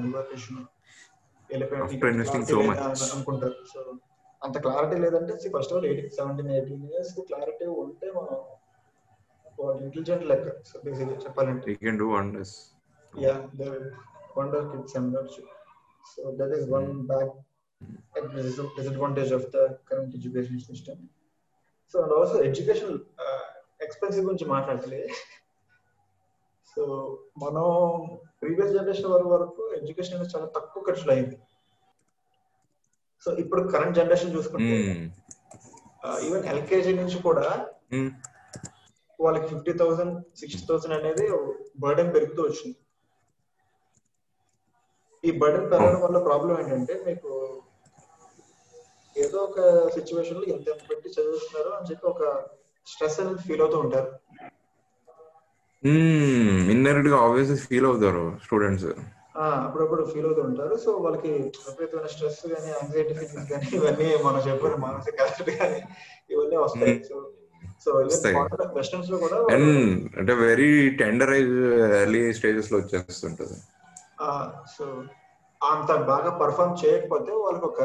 investing 1.49 2.43
so 2.45 2.61
much. 2.67 2.79
అనుకుంటారు. 3.15 3.55
సో 3.73 3.93
అంత 4.43 4.57
క్లారిటీ 4.57 5.01
లేదంటే 5.01 5.33
first 5.33 5.55
of 5.55 5.73
all 5.73 5.85
eighteen 5.85 6.09
seventeen 6.09 6.49
eighteen 6.51 6.91
years 6.91 7.19
clarity 7.19 7.65
ఉంటే 7.65 8.11
మనం 8.11 8.35
ఇంటెలిజెంట్ 9.83 10.25
లెక్క. 10.25 10.63
సో 10.63 10.81
బేసిక్గా 10.85 11.17
చెప్పాలంటే. 11.17 11.71
You 11.71 11.91
wonder 14.37 14.61
kids 14.71 14.93
and 14.99 15.07
such 15.15 15.35
so 16.11 16.21
that 16.39 16.51
is 16.57 16.63
one 16.77 16.89
bad 17.11 17.29
dis- 18.35 18.73
disadvantage 18.77 19.31
of 19.37 19.43
the 19.53 19.63
current 19.87 20.11
education 20.19 20.59
system. 20.59 20.97
So 21.93 22.03
and 22.03 22.11
also 22.17 22.35
education 22.49 22.89
uh, 23.23 23.45
expensive 23.85 24.23
గురించి 24.27 24.45
మాట్లాడాలి 24.53 25.01
so 26.73 26.83
మనం 27.43 27.65
previous 28.41 28.73
generation 28.77 29.09
వరకు 29.13 29.29
వరకు 29.35 29.61
ఎడ్యుకేషన్ 29.79 30.15
అనేది 30.17 30.31
చాలా 30.35 30.47
తక్కువ 30.55 30.83
ఖర్చులో 30.87 31.13
అయింది. 31.13 31.37
సో 33.25 33.31
ఇప్పుడు 33.43 33.61
కరెంట్ 33.73 33.97
జనరేషన్ 33.99 34.33
చూసుకుంటే 34.35 34.77
ఈవెన్ 36.27 36.45
ఎల్కేజీ 36.53 36.93
నుంచి 37.01 37.17
కూడా 37.27 37.45
వాళ్ళకి 39.19 39.47
ఫిఫ్టీ 39.51 39.73
థౌసండ్ 39.81 40.15
సిక్స్టీ 40.39 40.63
థౌసండ్ 40.69 40.95
అనేది 40.97 41.25
బర్డెన్ 41.83 42.11
పెరుగుతూ 42.15 42.41
వచ్చింది. 42.47 42.77
ఈ 45.25 45.31
బర్డెన్ 45.39 45.69
పెరగడం 45.71 46.01
వల్ల 46.01 46.17
ప్రాబ్లం 46.27 46.55
ఏంటంటే 46.61 46.93
మీకు 47.07 47.31
ఏదో 49.15 49.37
ఒక 49.43 49.59
సిచ్యువేషన్లో 49.93 50.45
ఎంత 50.53 50.69
పెట్టి 50.89 51.09
చదువుతున్నారు 51.09 51.69
అని 51.69 51.87
చెప్పి 51.91 52.05
ఒక 52.07 52.23
స్ట్రెస్ 52.87 53.19
అనేది 53.19 53.43
ఫీల్ 53.47 53.61
అవుతూ 53.61 53.77
ఉంటారు. 53.79 54.09
ఇన్నరెక్ట్గా 56.73 57.17
ఆబ్వియస్ 57.17 57.53
ఫీల్ 57.65 57.85
అవుతారు 57.85 58.23
స్టూడెంట్స్ 58.43 58.87
ఆ, 59.35 59.45
అప్పుడప్పుడు 59.63 60.03
ఫీల్ 60.05 60.25
అవుతూ 60.25 60.41
ఉంటారు. 60.41 60.75
సో 60.77 60.89
వాళ్ళకి 60.97 61.31
విపరీతమైన 61.63 62.07
స్ట్రెస్ 62.07 62.41
కానీ 62.51 62.69
యాంగ్జైటీ 62.71 63.13
ఫీలింగ్స్ 63.13 63.49
కానీ 63.51 63.67
ఇవన్నీ 63.77 64.07
మనం 64.23 64.39
చెప్పిన 64.47 64.75
మానసిక 64.83 65.21
అలసట 65.21 65.49
కానీ 65.59 65.79
ఇవన్నీ 66.29 66.57
వస్తాయి. 66.57 66.93
సో 67.83 67.89
వస్తాయి. 67.97 68.35
వెస్టర్న్స్లో 68.77 69.17
కూడా 69.17 69.37
అంటే 70.19 70.33
వెరీ 70.43 70.69
టెండరైజ్ 71.01 71.55
ఎర్లీ 72.01 72.21
స్టేజెస్లో 72.33 72.77
వచ్చేస్తుంటది. 72.79 73.57
సో 74.77 75.03
అంత 75.63 75.91
బాగా 75.95 76.37
పర్ఫామ్ 76.37 76.85
చేయకపోతే 76.85 77.31
వాళ్ళకి 77.31 77.65
ఒక 77.65 77.81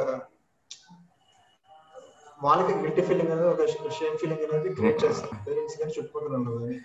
వాళ్ళకి 2.43 2.79
గిల్టీ 2.79 3.03
ఫీలింగ్ 3.03 3.33
అనేది 3.33 3.49
ఒక 3.49 3.91
షేమ్ 3.91 4.19
ఫీలింగ్ 4.19 4.43
అనేది 4.47 4.75
క్రియేట్ 4.75 5.05
చేస్తారు 5.05 5.45
పేరెంట్స్ 5.47 5.79
కానీ 5.79 5.93
చుట్టుపక్కల 5.99 6.33
వాళ్ళని. 6.33 6.81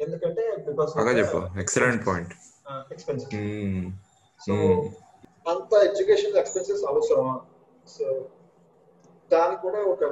ఎందుకంటే 0.00 0.56
బికాస్ 0.56 0.96
బాగా 0.96 1.10
చెప్పు. 1.10 1.60
ఎక్సలెంట్ 1.60 2.06
పాయింట్ 2.06 2.32
ఎక్స్పెన్సివ్ 2.92 3.32
సో 4.40 4.54
అంత 5.50 5.72
ఎడ్యుకేషన్ 5.74 6.36
ఎక్స్పెన్సెస్ 6.36 6.84
అవసరమా? 6.84 7.40
సో 7.88 8.28
దానికి 9.32 9.62
కూడా 9.62 9.78
ఒక 9.78 10.04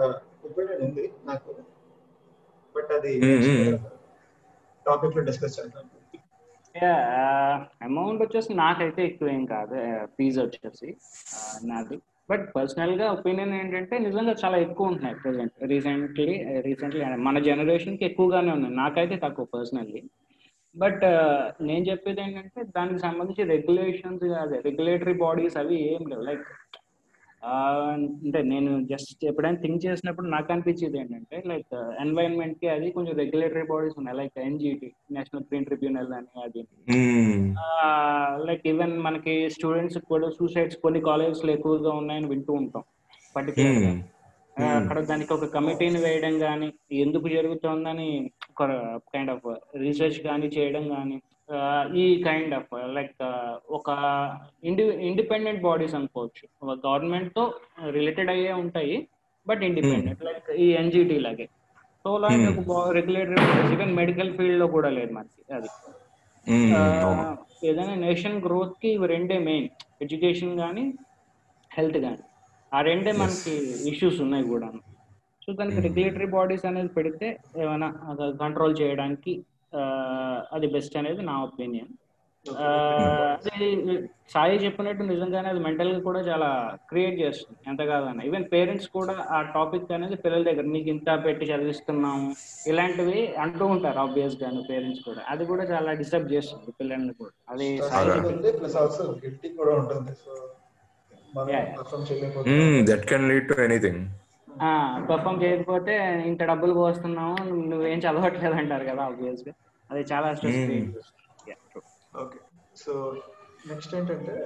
ఒపీనియన్ 0.44 0.82
ఉంది 0.82 1.14
నాకు. 1.24 1.52
బట్ 2.76 2.92
అది 2.92 3.20
Hmm, 3.20 3.40
hmm. 3.46 3.86
టాపిక్లో 4.86 5.22
డిస్కస్ 5.22 5.60
చేద్దాం. 5.60 5.90
అమౌంట్ 7.86 8.22
వచ్చేసి 8.22 8.50
నాకైతే 8.54 9.00
ఎక్కువ 9.10 9.28
ఏం 9.36 9.44
కాదు 9.54 9.76
ఫీజు 10.16 10.40
వచ్చేసి 10.46 10.88
నాది. 11.70 11.96
బట్ 12.30 12.44
పర్సనల్గా 12.56 13.06
ఒపీనియన్ 13.16 13.54
ఏంటంటే 13.60 13.94
నిజంగా 14.06 14.34
చాలా 14.42 14.56
ఎక్కువ 14.66 14.90
ఉంటున్నాయి 14.90 15.16
ప్రెసెంట్ 15.22 15.54
రీసెంట్లీ 15.72 16.26
రీసెంట్లీ 16.66 17.00
మన 17.28 17.38
జనరేషన్కి 17.48 18.04
ఎక్కువగానే 18.10 18.52
ఉన్నాయి. 18.56 18.74
నాకైతే 18.82 19.16
తక్కువ 19.24 19.46
పర్సనల్లీ 19.54 20.02
బట్ 20.74 21.04
నేను 21.68 21.84
చెప్పేది 21.90 22.20
ఏంటంటే 22.24 22.60
దానికి 22.76 23.00
సంబంధించి 23.06 23.44
రెగ్యులేషన్స్ 23.54 24.24
కాదు 24.34 24.54
రెగ్యులేటరీ 24.66 25.14
బాడీస్ 25.24 25.56
అవి 25.62 25.78
ఏం 25.92 26.02
లేవు. 26.10 26.24
లైక్ 26.28 26.44
అంటే 27.44 28.42
నేను 28.42 28.84
జస్ట్ 28.84 29.24
ఎప్పుడైనా 29.24 29.56
థింక్ 29.60 29.86
చేసినప్పుడు 29.86 30.26
నాకు 30.26 30.52
అనిపించేది 30.52 30.98
ఏంటంటే 30.98 31.42
లైక్ 31.46 31.74
ఎన్వైరన్మెంట్కి 32.00 32.68
అది 32.68 32.90
కొంచెం 32.90 33.16
రెగ్యులేటరీ 33.16 33.62
బాడీస్ 33.62 33.94
ఉన్నాయి 33.98 34.18
like 34.18 34.38
NGT 34.38 34.92
national 35.12 35.42
green 35.42 35.64
tribunal 35.64 36.12
అని 36.12 36.40
అది. 36.44 36.64
లైక్ 38.46 38.66
ఈవెన్ 38.66 38.98
మనకి 38.98 39.50
స్టూడెంట్స్ 39.50 39.98
కూడా 39.98 40.30
సూసైడ్స్ 40.30 40.76
కొన్ని 40.76 41.00
కాలేజెస్లో 41.00 41.52
ఎక్కువగా 41.52 41.92
ఉన్నాయని 41.92 42.28
వింటూ 42.28 42.52
ఉంటాం. 42.52 42.82
పర్టికులర్గా. 43.36 44.02
ఆ, 44.60 44.64
అక్కడ 44.64 45.00
దానికి 45.00 45.32
ఒక 45.32 45.44
కమిటీని 45.44 45.98
వేయడం 45.98 46.38
కానీ 46.38 46.72
ఎందుకు 46.92 47.28
జరుగుతుందని 47.28 48.30
ఒక 48.50 48.64
కైండ్ 49.14 49.30
ఆఫ్ 49.30 49.54
రీసెర్చ్ 49.76 50.20
కానీ 50.20 50.46
చేయడం 50.46 50.88
కానీ 50.88 51.20
ఈ 51.94 52.22
కైండ్ 52.22 52.54
ఆఫ్ 52.54 52.68
లైక్ 52.96 53.14
ఒక 53.70 53.88
ఇండి 54.64 54.84
ఇండిపెండెంట్ 55.08 55.62
బాడీస్ 55.62 55.94
అనుకోవచ్చు. 55.94 56.44
గవర్నమెంట్తో 56.86 57.44
రిలేటెడ్ 57.90 58.30
అయ్యే 58.30 58.52
ఉంటాయి 58.64 58.96
బట్ 59.46 59.62
ఇండిపెండెంట్ 59.64 60.22
లైక్ 60.24 60.50
ఈ 60.64 60.68
ఎన్జిటి 60.72 61.18
లాగే. 61.18 61.46
సో 62.04 62.10
లాంటి 62.18 62.50
రెగ్యులేటరీ 62.98 63.40
ఈవెన్ 63.74 63.94
మెడికల్ 63.94 64.30
ఫీల్డ్లో 64.36 64.66
కూడా 64.66 64.90
లేదు 64.98 65.12
మనకి 65.12 65.40
అది. 65.56 65.70
అవును. 67.04 67.24
ఏదైనా 67.68 67.94
నేషన్ 68.04 68.38
గ్రోత్కి 68.46 68.88
ఇవి 68.88 69.06
రెండే 69.06 69.38
మెయిన్ 69.48 69.68
ఎడ్యుకేషన్ 70.02 70.54
కానీ 70.58 70.84
హెల్త్ 71.70 71.98
కానీ 71.98 72.22
ఆ 72.72 72.80
రెండే 72.80 73.12
మనకి 73.12 73.52
ఇష్యూస్ 73.92 74.20
ఉన్నాయి 74.20 74.44
కూడా 74.44 74.68
సో 75.42 75.52
దానికి 75.52 75.80
రెగ్యులేటరీ 75.80 76.26
బాడీస్ 76.36 76.64
అనేది 76.66 76.88
పెడితే 76.88 77.28
ఏమైనా 77.56 77.88
కంట్రోల్ 78.40 78.74
చేయడానికి 78.80 79.32
అది 80.52 80.66
బెస్ట్ 80.66 80.96
అనేది 80.96 81.22
నా 81.22 81.42
ఒపీనియన్ 81.42 81.92
అది 82.46 83.78
సాయి 84.30 84.56
చెప్పినట్టు 84.56 85.02
నిజంగానే 85.02 85.48
అది 85.48 85.58
మెంటల్గా 85.58 86.00
కూడా 86.00 86.20
చాలా 86.20 86.76
క్రియేట్ 86.88 87.20
చేస్తుంది. 87.20 87.58
ఎంత 87.70 87.82
కాదన్న. 87.82 88.22
ఈవెన్ 88.22 88.44
పేరెంట్స్ 88.52 88.88
కూడా 88.88 89.26
ఆ 89.30 89.42
టాపిక్ 89.42 89.92
అనేది 89.92 90.16
పిల్లల 90.16 90.42
దగ్గర 90.42 90.62
నీకు 90.62 90.88
ఇంత 90.88 91.24
పెట్టి 91.24 91.46
చదివిస్తున్నాము. 91.46 92.34
ఇలాంటివి 92.66 93.34
అంటూ 93.34 93.66
ఉంటారు 93.66 93.98
ఆబ్వియస్ 93.98 94.42
గాను 94.42 94.62
పేరెంట్స్ 94.70 95.04
కూడా. 95.04 95.22
అది 95.28 95.46
కూడా 95.46 95.64
చాలా 95.64 95.92
డిస్టర్బ్ 95.92 96.32
చేస్తుంది 96.32 96.72
పిల్లల్ని 96.80 97.12
కూడా. 97.12 97.34
అది 97.50 97.78
that 102.92 103.06
can 103.08 103.28
lead 103.28 103.56
to 103.56 103.60
anything 103.60 104.06
perform 105.10 105.42
చేయకపోతే 105.42 105.94
ఇంత 106.30 106.42
డబ్బులు 106.50 106.72
పోస్తున్నావు 106.80 107.36
నువ్వేం 107.70 108.00
చదవట్లేదు 108.06 108.56
అంటారు 108.62 108.84
కదా 108.90 109.02
ఆబ్వియస్గా 109.10 109.52
అది 109.90 110.02
చాలా 110.12 110.28
స్ట్రెస్ 110.34 111.06
ఓకే 112.22 112.38
సో 112.82 112.92
నెక్స్ట్ 113.70 113.94
ఏంటంటే 113.98 114.36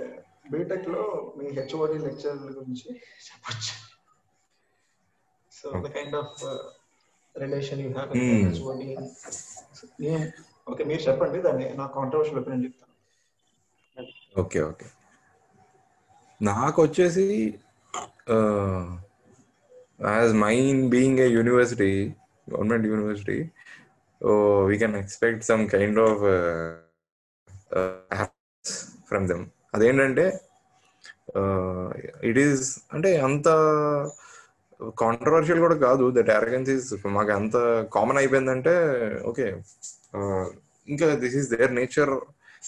బీటెక్లో 0.53 1.03
మీ 1.39 1.47
హెచ్ఓడి 1.57 1.99
లెక్చర్ 2.07 2.39
గురించి 2.59 2.89
చెప్పొచ్చు. 3.27 3.75
So 5.53 5.67
the 5.85 5.91
kind 5.97 6.17
of 6.23 6.35
relation 7.35 7.81
you 7.85 7.91
have. 7.91 8.11
HOD 8.47 8.89
okay 10.73 10.83
మీరు 10.91 11.03
చెప్పండి 11.09 11.39
దాన్ని 11.47 11.67
నా 11.81 11.87
కాంట్రవర్షియల్ 11.97 12.41
ఒపీనియన్ 12.43 12.65
చెప్తాను. 12.67 12.93
ఓకే 14.43 14.61
ఓకే 14.71 14.87
నాకు 16.41 16.79
వచ్చేసి 16.83 17.27
as 20.05 20.33
mine 20.33 20.91
being 20.91 21.21
a 21.21 21.27
university 21.27 22.13
government 22.51 22.87
university 22.87 23.51
we 24.67 24.79
can 24.79 24.97
expect 24.97 25.45
some 25.45 25.69
kind 25.69 26.01
of 26.01 26.21
from 29.09 29.29
them 29.29 29.47
అదేంటంటే 29.75 30.41
ఇట్ 32.25 32.39
ఈస్ 32.39 32.79
అంటే 32.93 33.17
అంత 33.19 33.49
కాంట్రవర్షియల్ 34.99 35.61
కూడా 35.61 35.75
కాదు. 35.75 36.11
దట్ 36.11 36.31
అరగెన్స్ 36.31 37.07
మాకు 37.07 37.33
అంత 37.33 37.57
కామన్ 37.95 38.19
అయిపోయిందంటే 38.19 38.75
ఓకే 39.25 39.57
ఇంకా 40.89 41.15
దిస్ 41.15 41.37
ఈస్ 41.37 41.51
దేర్ 41.51 41.75
నేచర్ 41.75 42.13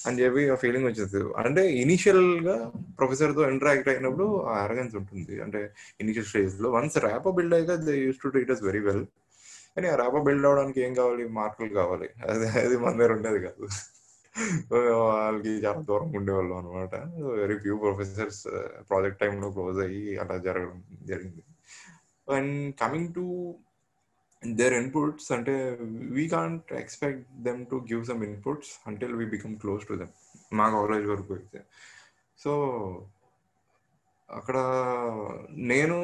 అని 0.07 0.21
చెప్పి 0.23 0.51
ఆ 0.51 0.55
ఫీలింగ్ 0.55 0.87
వచ్చేది 0.87 1.33
అంటే 1.37 1.63
ఇనిషియల్గా 1.77 2.73
ప్రొఫెసర్తో 2.99 3.51
ఇంటరాక్ట్ 3.51 3.89
అయినప్పుడు 3.89 4.43
ఆ 4.43 4.55
అరగన్స్ 4.65 4.97
ఉంటుంది. 4.97 5.43
అంటే 5.43 5.61
ఇనిషియల్ 6.01 6.27
స్టేజ్లో 6.27 6.71
వన్స్ 6.71 6.99
ర్యాపో 6.99 7.33
బిల్డ్ 7.33 7.55
అయ్యాక 7.55 7.79
they 7.79 7.99
use 7.99 8.19
to 8.25 8.29
treat 8.29 8.51
us 8.51 8.63
very 8.63 8.79
well 8.79 9.05
కానీ 9.77 9.89
ఆ 9.89 9.95
ర్యాపో 9.95 10.19
బిల్డ్ 10.23 10.47
అవడానికి 10.47 10.81
ఏం 10.81 10.95
కావాలి? 10.95 11.29
మార్కులు 11.29 11.75
కావాలి. 11.75 12.09
అది 12.31 12.47
అది 12.61 12.77
మన 12.77 12.93
దగ్గర 12.97 13.13
ఉండేది 13.13 13.39
కాదు. 13.39 13.67
వాళ్ళకి 14.75 15.49
చాలా 15.49 15.81
దూరం 15.81 16.09
ఉండేవాళ్ళు 16.17 16.55
అనమాట 16.55 16.95
వెరీ 17.41 17.57
ఫ్యూ 17.59 17.77
ప్రొఫెసర్స్ 17.77 18.45
ప్రాజెక్ట్ 18.91 19.21
టైంలో 19.21 19.51
క్లోజ్ 19.51 19.79
అయ్యి 19.79 20.17
అలా 20.17 20.37
జరగడం 20.39 20.83
జరిగింది. 21.03 21.43
And 22.33 22.75
coming 22.75 23.15
to 23.15 23.25
their 24.59 24.73
inputs 24.81 25.27
అంటే 25.37 25.55
we 26.17 26.25
can't 26.35 26.69
expect 26.83 27.27
them 27.47 27.61
to 27.73 27.77
give 27.91 28.03
some 28.11 28.23
inputs 28.29 28.73
until 28.91 29.15
we 29.21 29.27
become 29.35 29.55
close 29.63 29.85
to 29.91 29.95
them 30.01 30.13
మా 30.59 30.67
కాలేజ్ 30.77 31.07
వరకు 31.13 31.33
అయితే. 31.39 31.61
సో 32.39 32.53
అక్కడ 34.29 34.57
నేను 35.73 35.97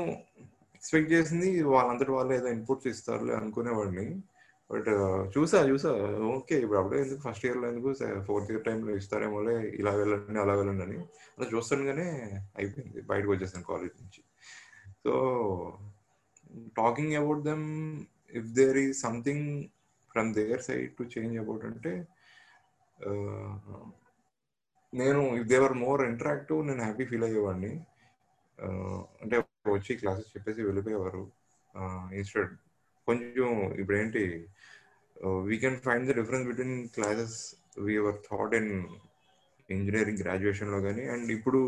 ఎక్స్పెక్ట్ 0.77 1.11
చేసింది 1.15 1.49
వాళ్ళంతటి 1.75 2.13
వాళ్ళు 2.17 2.33
ఏదో 2.39 2.49
ఇన్పుట్స్ 2.59 2.89
ఇస్తారులే 2.93 3.35
అనుకునేవాడిని. 3.41 4.07
బట్ 4.71 4.89
uh, 4.97 5.21
చూసా 5.35 5.59
చూసా. 5.71 5.91
ఓకే 6.35 6.57
ఇప్పుడు 6.65 6.79
అప్పుడే 6.81 7.01
ఎందుకు 7.05 7.23
ఫస్ట్ 7.27 7.45
ఇయర్లో 7.47 7.67
ఎందుకు 7.73 7.91
ఫోర్త్ 8.29 8.51
ఇయర్ 8.53 8.65
టైంలో 8.69 8.93
ఇస్తారేమోలే 9.01 9.57
ఇలా 9.81 9.93
వెళ్ళండి 10.01 10.41
అలా 10.45 10.55
వెళ్ళండి 10.61 10.85
అని. 10.87 10.99
అలా 11.37 11.47
చూస్తుండగానే 11.55 12.07
అయిపోయింది. 12.61 13.01
బయటకు 13.11 13.33
వచ్చేసాను 13.35 13.67
కాలేజ్ 13.73 13.97
నుంచి. 14.03 14.23
So 15.05 15.13
talking 16.81 17.15
about 17.21 17.43
them 17.51 17.67
if 18.33 18.51
there 18.59 18.79
ఈ 18.85 18.89
something 19.05 19.47
from 20.11 20.31
there 20.35 20.63
side 20.63 20.91
to 20.99 21.05
change 21.15 21.37
about 21.43 21.65
అంటే 21.71 21.93
నేను 24.93 25.21
if 25.39 25.49
they were 25.53 25.75
more 25.85 26.01
interactive 26.11 26.61
నేను 26.69 26.83
హ్యాపీ 26.87 27.05
ఫీల్ 27.11 27.27
అయ్యేవాడిని. 27.29 27.73
అంటే 29.23 29.37
వచ్చి 29.77 29.93
క్లాసెస్ 30.01 30.33
చెప్పేసి 30.35 30.61
వెళ్ళిపోయేవారు. 30.69 31.23
ఇన్స్టెడ్ 32.19 32.53
కొంచెం 33.09 33.49
ఇప్పుడు 33.81 33.97
ఏంటి 34.03 34.23
we 35.49 35.57
can 35.65 35.79
find 35.87 36.07
the 36.11 36.15
difference 36.21 36.47
between 36.51 36.77
classes 36.97 37.39
we are 37.87 38.19
thought 38.29 38.55
in 38.61 38.73
engineering 39.69 40.21
గ్రాడ్యుయేషన్లో 40.25 40.81
కానీ 40.81 41.05
అండ్ 41.15 41.31
ఇప్పుడు 41.39 41.61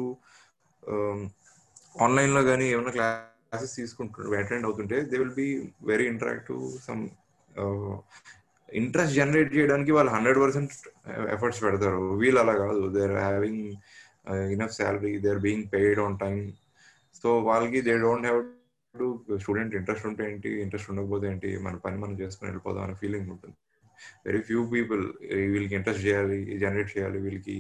ఆన్లైన్లో 2.05 2.43
కానీ 2.51 2.67
ఏమైనా 2.75 2.93
క్లాస్ 2.97 3.34
క్లాసెస్ 3.55 3.75
తీసుకుంటు 3.81 4.35
అటెండ్ 4.41 4.67
అవుతుంటే 4.69 4.97
they 5.11 5.17
will 5.23 5.37
be 5.43 5.49
very 5.91 6.07
interactive 6.13 6.63
some 6.87 7.03
interest 8.81 9.15
generate 9.19 9.51
చేయడానికి 9.57 9.93
వాళ్ళు 9.97 10.11
హండ్రెడ్ 10.15 10.39
పర్సెంట్ 10.43 10.73
ఎఫర్ట్స్ 11.35 11.61
పెడతారు. 11.65 12.01
వీళ్ళు 12.23 12.39
అలా 12.43 12.55
కాదు. 12.63 12.81
They 12.95 13.03
are 13.09 13.19
having 13.27 13.63
enough 14.55 14.75
salary 14.79 15.13
they 15.25 15.29
are 15.35 15.43
being 15.47 15.67
paid 15.75 16.01
on 16.07 16.17
time 16.25 16.39
so 17.21 17.31
వాళ్ళకి 17.49 17.81
they 17.89 17.95
don't 18.07 18.27
have 18.29 18.41
to 18.95 19.07
student 19.43 19.77
interest 19.81 20.07
ఉంటే 20.11 20.25
ఏంటి 20.31 20.51
ఇంట్రెస్ట్ 20.65 20.91
ఉండకపోతే 20.93 21.27
ఏంటి 21.33 21.51
మన 21.67 21.77
పని 21.85 21.97
మనం 22.05 22.17
చేసుకుని 22.23 22.49
వెళ్ళిపోదాం 22.51 22.83
అనే 22.87 22.97
ఫీలింగ్ 23.03 23.31
ఉంటుంది. 23.35 23.57
వెరీ 24.27 24.41
ఫ్యూ 24.49 24.61
పీపుల్ 24.75 25.03
వీళ్ళకి 25.53 25.75
ఇంట్రెస్ట్ 25.79 26.05
చేయాలి 26.07 26.39
జనరేట్ 26.63 26.91
చేయాలి 26.97 27.19
వీళ్ళకి 27.27 27.57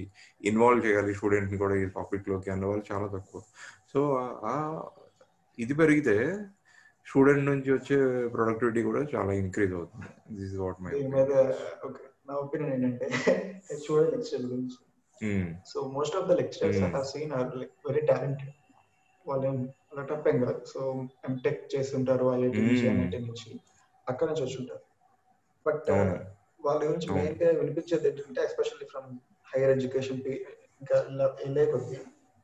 ఇన్వాల్వ్ 0.50 0.83
చేయాలి 0.87 1.12
స్టూడెంట్ని 1.18 1.59
కూడా 1.64 1.74
ఈ 1.83 1.85
టాపిక్లోకి 1.98 2.50
అన్న 2.54 2.64
వాళ్ళు 2.70 2.85
చాలా 2.92 3.07
తక్కువ. 3.16 3.40
సో 3.92 4.00
ఇది 5.59 5.75
పెరిగితే 5.81 6.17
స్టూడెంట్ 7.07 7.45
నుంచి 7.51 7.71
వచ్చే 7.77 7.97
ప్రొడక్టివిటీ 8.35 8.81
కూడా 8.88 9.01
చాలా 9.14 9.33
ఇంక్రీజ్ 9.45 9.73
అవుతుంది. 9.79 10.09
దిస్ 10.37 10.53
ఇస్ 10.55 10.61
వాట్ 10.64 10.81
మై 10.85 10.90
నా 12.29 12.35
ఒపీనియన్ 12.43 12.73
ఏంటంటే 12.75 13.33
హెచ్ఓడి 13.71 14.07
లెక్చర్ 14.14 14.45
గురించి. 14.53 14.79
So 15.71 15.79
most 15.97 16.17
of 16.19 16.27
the 16.31 16.35
lecturers 16.40 16.79
I 16.87 16.90
have 16.95 17.09
seen 17.11 17.33
are 17.38 17.51
very 17.88 18.03
talented 18.11 18.55
వాళ్ళు 19.27 19.49
అలా 19.90 20.03
తప్పేం 20.12 20.37
కాదు 20.45 20.61
సో 20.73 20.81
ఎంటెక్ 21.29 21.61
చేస్తుంటారు 21.75 22.27
ఐఐటి 22.37 22.62
నుంచి 22.69 22.87
ఎన్ఐటి 22.93 23.21
నుంచి. 23.29 23.51
అక్కడ 24.07 24.27
నుంచి 24.31 24.45
వచ్చి 24.47 24.57
ఉంటారు 24.62 24.85
బట్ 25.67 25.90
వాళ్ళ 26.67 26.81
గురించి 26.88 27.09
మెయిన్గా 27.17 27.49
వినిపించేది 27.61 28.09
ఏంటంటే 28.11 28.40
ఎస్పెషల్లీ 28.49 28.87
ఫ్రమ్ 28.93 29.11
హైయర్ 29.53 29.73
ఎడ్యుకేషన్ 29.77 30.21
ఇంకా 30.83 30.97
వెళ్ళే 31.43 31.64
కొద్ది. 31.75 31.97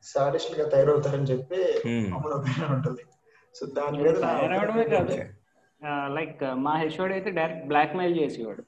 సాడిస్ట్గా 0.09 0.65
తయారవుతారని 0.73 1.29
చెప్పి 1.31 1.59
ఒపీనియన్ 2.37 2.73
ఉంటుంది. 2.77 3.03
సో 3.57 3.63
దాని 3.77 3.97
మీద 4.03 4.15
తయారవడమే 4.25 4.85
కాదు. 4.95 5.15
లైక్ 6.17 6.41
మా 6.65 6.73
హెచ్ఓడి 6.81 7.13
అయితే 7.17 7.29
డైరెక్ట్ 7.39 7.65
బ్లాక్ 7.71 7.97
మెయిల్ 7.99 8.15
చేసేవాడు. 8.21 8.63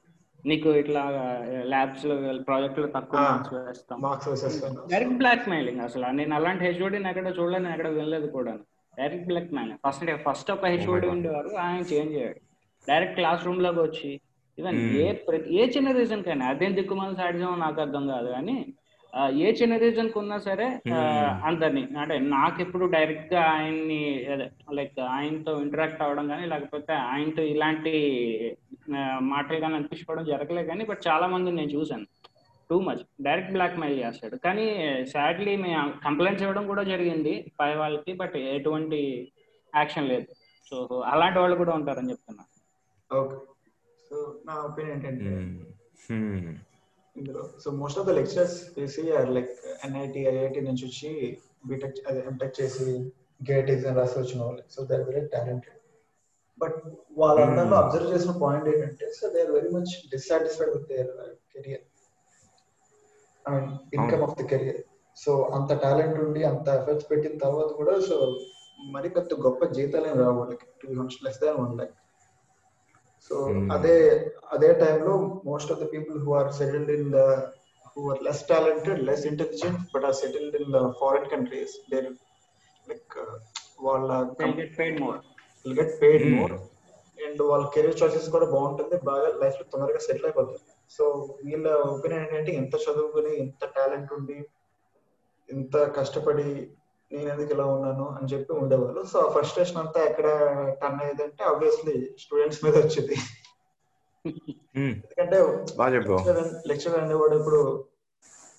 నీకు 0.50 0.68
ఇట్లా 0.80 1.02
ల్యాబ్స్లో 1.72 2.14
ప్రాజెక్ట్లో 2.48 2.86
తక్కువ 2.96 3.20
మార్క్స్ 4.04 4.28
వేస్తాం. 4.28 4.82
డైరెక్ట్ 4.92 5.18
బ్లాక్ 5.22 5.48
మెయిలింగ్ 5.52 5.82
అసలు. 5.86 6.06
నేను 6.20 6.34
అలాంటి 6.38 6.62
హెచ్ఓడి 6.68 6.96
ఎక్కడ 7.10 7.26
చూడలేదు 7.38 7.70
ఎక్కడ 7.74 7.88
వెళ్ళలేదు 7.98 8.28
కూడా 8.36 8.54
direct 9.00 9.28
black 9.30 9.54
mailing 9.58 9.80
first 9.86 10.04
first 10.26 10.50
ఒక 10.56 10.66
హెచ్ఓడి 10.74 11.08
ఉండేవారు 11.14 11.52
ఆయన 11.64 11.82
చేంజ్ 11.92 12.14
అయ్యాడు. 12.18 12.40
డైరెక్ట్ 12.88 13.16
క్లాస్ 13.20 13.44
రూమ్లోకి 13.48 13.80
వచ్చి. 13.86 14.12
ఈవెన్ 14.58 14.76
ఏ 15.04 15.06
ఏ 15.60 15.62
చిన్న 15.74 15.92
రీజన్ 16.00 16.24
కైనా 16.26 16.48
అదేం 16.52 16.72
దిక్కుమాల 16.78 17.14
సాడిజం 17.20 17.58
నాకు 17.64 17.78
అర్థం 17.84 18.04
కాదు 18.14 18.28
కానీ 18.34 18.56
ఏ 19.44 19.48
చిన్న 19.58 19.74
రీజన్ 19.82 20.08
కున్నా 20.14 20.36
సరే 20.46 20.66
అందరినీ. 21.48 21.82
అంటే 22.02 22.16
నాకు 22.34 22.58
ఎప్పుడు 22.64 22.84
డైరెక్ట్గా 22.94 23.42
ఆయన్ని 23.52 24.00
లైక్ 24.78 24.98
ఆయనతో 25.16 25.52
ఇంటరాక్ట్ 25.64 26.02
అవ్వడం 26.04 26.26
కానీ 26.32 26.44
లేకపోతే 26.52 26.92
ఆయనతో 27.12 27.42
ఇలాంటి 27.52 27.92
మాటలు 29.32 29.58
కానీ 29.64 29.76
అనిపించుకోవడం 29.78 30.26
జరగలేదు 30.32 30.68
కానీ 30.72 30.84
బట్ 30.90 31.02
చాలా 31.08 31.28
మంది 31.34 31.56
నేను 31.58 31.72
చూసాను 31.76 32.06
too 32.70 32.76
much 32.88 33.02
direct 33.26 33.54
black 33.54 33.80
mail 33.82 33.98
చేస్తాడు. 34.02 34.36
కానీ 34.44 34.66
సాడ్లీ 35.14 35.54
మేము 35.64 35.80
కంప్లైంట్స్ 36.06 36.44
ఇవ్వడం 36.44 36.64
కూడా 36.72 36.84
జరిగింది 36.92 37.34
పై 37.60 37.70
వాళ్ళకి 37.82 38.12
బట్ 38.22 38.36
ఎటువంటి 38.56 39.00
యాక్షన్ 39.72 40.10
లేదు. 40.12 40.28
సో 40.68 40.76
అలాంటి 41.12 41.38
వాళ్ళు 41.42 41.56
కూడా 41.62 41.72
ఉంటారని 41.78 42.12
చెప్తున్నా. 42.12 42.44
ఓకే 43.10 43.36
సో 44.08 44.16
నా 44.48 44.54
ఒపీనియన్ 44.68 44.94
ఏంటంటే 44.96 45.32
ఇందులో. 47.16 47.42
So 47.62 47.68
most 47.80 47.98
of 48.00 48.06
the 48.08 48.14
lecturers 48.18 48.56
చేసి 48.76 49.02
ఆర్ 49.18 49.30
లైక్ 49.36 49.52
ఎన్ఐటి 49.86 50.22
ఐఐటి 50.30 50.60
నుంచి 50.60 50.84
వచ్చి 50.88 51.10
బీటెక్ 51.66 51.98
అదే 52.08 52.22
ఎంటెక్ 52.30 52.56
చేసి 52.60 52.86
గేట్ 53.48 53.70
ఎగ్జామ్ 53.74 53.98
రాసి 54.00 54.16
వచ్చిన 54.20 54.40
వాళ్ళు. 54.46 54.62
So 54.70 54.80
they're 54.90 55.04
very 55.08 55.22
talented 55.34 55.80
but 56.58 56.76
వాళ్ళందరిలో 57.20 57.64
Hmm. 57.68 57.80
అబ్జర్వ్ 57.82 58.10
చేసిన 58.12 58.32
పాయింట్ 58.42 58.66
ఏంటంటే 58.72 59.06
so 59.12 59.28
they 59.34 59.40
are 59.44 59.52
very 59.52 59.70
much 59.76 59.92
dissatisfied 60.12 60.72
with 60.74 60.88
their 60.92 61.10
career 61.54 61.84
I 63.44 63.54
mean 63.54 63.70
income 63.96 64.22
of 64.26 64.36
the 64.38 64.46
career 64.52 64.80
so 65.16 65.32
అంత 65.56 65.72
టాలెంట్ 65.82 66.18
ఉండి 66.26 66.42
అంత 66.44 66.68
ఎఫర్ట్స్ 66.78 67.08
పెట్టిన 67.10 67.34
తర్వాత 67.44 67.70
కూడా 67.80 67.94
సో 68.08 68.16
మరి 68.94 69.08
పెద్ద 69.16 69.34
గొప్ప 69.44 69.64
జీతాలు 69.76 70.06
ఏం 70.12 70.16
రావు 70.22 70.36
వాళ్ళకి. 70.40 70.66
Two 70.80 70.86
hundred 70.92 71.24
less 71.26 71.40
than 71.42 71.58
one 71.62 71.74
lakh 71.80 71.94
so 73.30 73.34
Hmm. 73.48 73.68
అదే 73.74 73.94
అదే 74.54 74.70
టైంలో 74.80 75.12
most 75.46 75.70
of 75.72 75.80
the 75.80 75.88
people 75.92 76.16
who 76.24 76.32
are 76.38 76.50
settled 76.58 76.90
in 76.96 77.08
the 77.12 77.20
who 77.92 78.02
are 78.10 78.20
less 78.22 78.42
talented 78.48 79.00
less 79.08 79.24
intelligent 79.30 79.80
but 79.94 80.04
are 80.04 80.16
settled 80.20 80.56
in 80.58 80.70
the 80.74 80.80
foreign 81.00 81.28
countries 81.32 81.74
there 81.90 82.08
like 82.86 83.14
వాళ్ళ 83.84 84.08
get 84.52 84.74
paid 84.78 84.98
more 85.02 85.18
get 85.64 85.94
paid. 86.00 86.24
More 86.34 86.54
and 87.18 87.40
వాళ్ళ 87.50 87.64
career 87.74 87.98
choices 88.00 88.28
కూడా 88.32 88.46
బాగుంటుంది 88.52 88.96
బాగా 89.08 89.28
లైఫ్లో 89.42 89.64
తొందరగా 89.72 90.00
settle 90.06 90.26
అయిపోతారు 90.28 90.60
so 90.90 91.04
వీళ్ళ 91.44 91.66
opinion 91.92 92.24
ఏంటంటే 92.26 92.52
ఎంత 92.60 92.74
చదువుకుని 92.84 93.32
ఎంత 93.44 93.64
టాలెంట్ 93.76 94.12
ఉండి 94.16 94.38
ఎంత 95.48 95.76
కష్టపడి 95.96 96.48
నేను 97.14 97.28
ఎందుకు 97.30 97.52
ఇలా 97.54 97.64
ఉన్నాను 97.66 98.04
అని 98.08 98.28
చెప్పి 98.28 98.52
ఉండేవాళ్ళు. 98.52 99.04
సో 99.12 99.18
ఆ 99.20 99.30
ఫ్రస్ట్రేషన్ 99.30 99.76
అంతా 99.76 100.00
ఎక్కడ 100.04 100.26
టర్న్ 100.82 101.00
అయ్యేదంటే 101.00 101.44
ఆబ్వియస్లీ 101.44 101.96
స్టూడెంట్స్ 102.18 102.64
మీద 102.64 102.76
వచ్చేది. 102.76 103.16
ఎందుకంటే 104.76 105.38
లెక్చర్ 106.66 107.00
అనేవాడు 107.00 107.36
ఇప్పుడు 107.36 107.60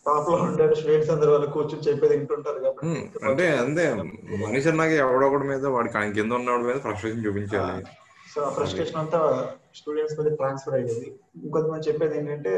టాప్లో 0.06 0.38
ఉంటాడు 0.38 0.74
స్టూడెంట్స్ 0.74 1.12
అందరూ 1.12 1.32
వాళ్ళు 1.32 1.48
కూర్చొని 1.48 1.84
చెప్పేది 1.84 2.18
వింటుంటారు. 2.18 2.60
కాబట్టి. 2.60 2.90
అంటే 3.26 3.58
అంతే. 3.58 3.86
మనిషి 4.48 4.70
అన్నాక 4.70 4.90
ఎవడొకటి 5.06 5.44
మీద 5.44 5.66
వాడికి 5.66 5.98
ఆయన 5.98 6.12
కింద 6.12 6.32
ఉన్నవాడి 6.32 6.64
మీద 6.64 6.78
ఫ్రస్ట్రేషన్ 6.78 7.26
చూపించాలి 7.26 7.86
సో 8.34 8.42
ఆ 8.42 8.50
ఫ్రస్ట్రేషన్ 8.50 8.98
అంతా 8.98 9.20
స్టూడెంట్స్ 9.76 10.20
మీద 10.20 10.32
ట్రాన్స్ఫర్ 10.36 10.74
అయ్యేది. 10.74 11.08
ఇంకొంతమంది 11.44 11.88
చెప్పేది 11.88 12.18
ఏంటంటే 12.18 12.54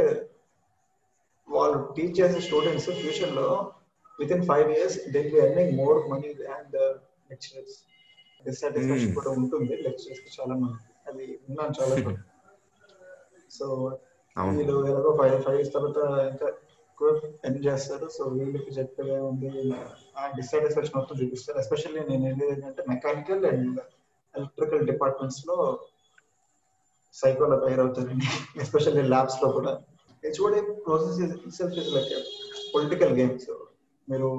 వాళ్ళు 1.47 1.93
టీచ్ 1.97 2.15
చేసే 2.19 2.39
స్టూడెంట్స్ 2.39 2.89
ఫ్యూచర్లో 2.91 3.47
within 4.31 4.45
five 4.45 4.69
years 4.71 4.97
they 5.11 5.21
be 5.27 5.37
earning 5.37 5.73
more 5.77 6.07
money 6.07 6.29
and 6.55 6.75
lecturers 7.31 7.75
dissatisfaction 8.45 9.09
Hmm. 9.09 9.17
కూడా 9.19 9.29
ఉంటుంది. 9.31 9.75
లెక్చరర్స్కి 9.85 10.29
చాలా 10.37 10.55
మంది. 10.55 10.77
అది 11.07 11.25
విన్నాను 11.43 11.73
చాలా 11.79 11.95
సో 13.49 13.65
వీళ్ళు 14.35 14.73
ఎలాగో 14.87 15.17
ఫైవ్ 15.17 15.41
ఫైవ్ 15.43 15.57
ఇయర్స్ 15.57 15.73
తర్వాత 15.73 15.99
ఇంకా 16.31 16.47
ఎక్కువ 16.89 17.09
ఎర్న్ 17.45 17.63
చేస్తారు. 17.65 18.07
సో 18.07 18.23
వీళ్ళకి 18.23 18.71
చెప్పే 18.79 19.19
ఉంది. 19.29 19.49
ఆ 20.17 20.27
డిస్సాటిస్ఫాక్షన్ 20.27 20.97
మొత్తం 20.99 21.17
చూపిస్తారు. 21.21 21.59
ఎస్పెషల్లీ 21.59 21.99
నేను 22.09 22.23
వెళ్ళేది 22.25 22.51
ఏంటంటే 22.51 22.83
మెకానికల్ 22.89 23.45
అండ్ 23.45 23.79
ఎలక్ట్రికల్ 24.35 24.85
డిపార్ట్మెంట్స్లో 24.85 25.57
సైకోలో 27.15 27.57
తయారవుతారండి 27.59 28.27
ఎస్పెషల్లీ 28.61 29.01
ల్యాబ్స్లో 29.13 29.49
కూడా. 29.51 29.73
HOD 30.23 30.61
process 30.85 31.19
itself 31.47 31.77
is 31.83 31.91
like 31.95 32.13
political 32.73 33.13
game 33.19 33.39
so 33.39 33.53
మీరు 34.07 34.29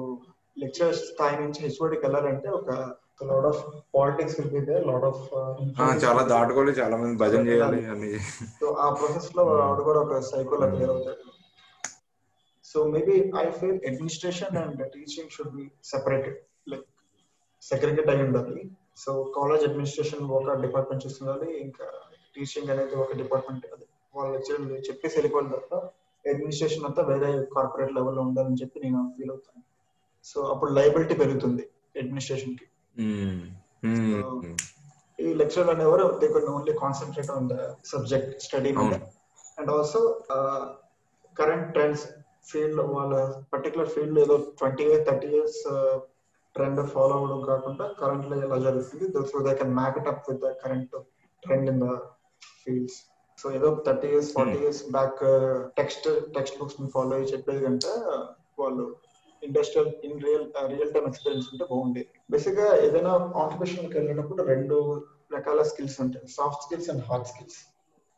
లెక్చర్ 0.57 0.93
స్థాయి 1.03 1.35
నుంచి 1.41 1.59
హెచ్ఓడికి 1.65 2.03
వెళ్ళాలంటే 2.05 2.49
ఒక 2.59 2.69
lot 3.29 3.47
of 3.49 3.61
politics 3.95 4.35
will 4.39 4.53
be 4.55 4.61
there 4.69 4.83
lot 4.89 5.05
of 5.09 5.21
చాలా 6.03 6.21
దాటుకోవాలి 6.31 6.73
చాలా 6.79 6.95
మంది 7.01 7.15
భజన 7.23 7.41
చేయాలి 7.49 7.79
అని. 7.93 8.11
సో 8.59 8.67
ఆ 8.85 8.87
ప్రాసెస్లో 8.99 9.43
ఆవిడ 9.65 9.81
కూడా 9.89 9.99
ఒక 10.05 10.19
సైకోలో 10.31 10.67
తయారవుతాడు 10.75 11.25
so 12.65 12.79
maybe 12.93 13.15
I 13.43 13.45
feel 13.59 13.79
administration 13.89 14.57
and 14.63 14.81
teaching 14.95 15.31
should 15.35 15.53
be 15.57 15.65
separated 15.91 16.37
like 16.71 16.87
secretary 17.63 18.11
అయి 18.13 18.25
ఉండాలి. 18.27 18.63
సో 19.03 19.11
కాలేజ్ 19.37 19.63
అడ్మినిస్ట్రేషన్ 19.69 20.23
ఒక 20.39 20.55
డిపార్ట్మెంట్ 20.65 21.03
చూస్తుండాలి 21.05 21.49
ఇంకా 21.65 21.85
టీచింగ్ 22.35 22.71
అనేది 22.73 22.95
ఒక 23.03 23.13
డిపార్ట్మెంట్ 23.21 23.65
అది 23.73 23.85
వాళ్ళ 24.17 24.33
చెప్పేసి 24.89 25.15
వెళ్ళిపోయిన 25.17 25.49
తప్ప 25.55 25.73
అడ్మినిస్ట్రేషన్ 26.25 26.85
అంతా 26.85 27.01
వేరే 27.01 27.29
కార్పొరేట్ 27.55 27.93
లెవెల్లో 27.97 28.21
ఉండాలని 28.21 28.59
చెప్పి 28.61 28.79
నేను 28.83 29.01
ఫీల్ 29.17 29.31
అవుతాను 29.31 29.63
సో 30.25 30.39
అప్పుడు 30.53 30.71
లైబిలిటీ 30.71 31.15
పెరుగుతుంది 31.21 31.63
అడ్మినిస్ట్రేషన్కి. 31.99 32.65
ఈ 35.19 35.33
లెక్చర్ 35.41 35.69
అనేవారు 35.73 36.05
they 36.21 36.27
can 36.33 36.49
only 36.55 36.73
concentrate 36.83 37.31
on 37.31 37.47
the 37.49 37.55
subject 37.91 38.33
study. 38.45 38.71
And 39.57 39.71
also 39.75 40.01
current 41.35 41.69
trends 41.73 42.05
field 42.49 42.81
వాళ్ళ 42.95 43.13
పర్టికులర్ 43.53 43.89
ఫీల్డ్లో 43.95 44.19
ఏదో 44.25 44.35
twenty 44.59 44.83
years 44.83 45.05
thirty 45.09 45.29
years 45.35 45.59
trend 46.55 46.81
follow 46.93 47.13
అవ్వడం 47.17 47.41
కాకుండా 47.49 47.85
కరెంట్లో 47.99 48.35
ఎలా 48.45 48.57
జరుగుతుంది 48.57 49.25
so 49.31 49.39
they 49.47 49.53
can 49.61 49.75
it 50.01 50.09
up 50.13 50.23
with 50.29 50.41
the 50.45 50.51
current 50.63 50.95
trend 51.43 51.69
in 51.73 51.81
the 51.85 51.89
fields 52.61 52.99
so 53.39 53.51
ఏదో 53.57 53.69
thirty 53.85 54.07
years 54.09 54.29
forty 54.33 54.53
Hmm. 54.53 54.63
Years 54.63 54.81
back 54.91 55.19
text 55.77 56.07
text 56.35 56.57
బుక్స్ని 56.59 56.89
follow 56.93 57.13
అయ్యి 57.15 57.31
చెప్పేది 57.31 57.61
కంటే 57.65 57.93
వాళ్ళు 58.59 58.85
industrial 59.41 59.91
in 60.05 60.17
real 60.23 60.45
real 60.71 60.91
time 60.93 61.07
experience 61.07 61.47
ఉంటే 61.51 61.65
బాగుండేది 61.65 62.09
బేసిక్గా 62.31 62.67
ఏదైనా 62.85 63.11
కాంపిటీషన్కి 63.35 63.95
వెళ్ళినప్పుడు 63.99 64.43
రెండు 64.49 64.77
రకాల 65.33 65.63
స్కిల్స్ 65.69 65.97
ఉంటాయి 66.01 66.27
soft 66.35 66.63
skills 66.65 66.89
and 66.89 67.03
hard 67.07 67.27
skills 67.27 67.59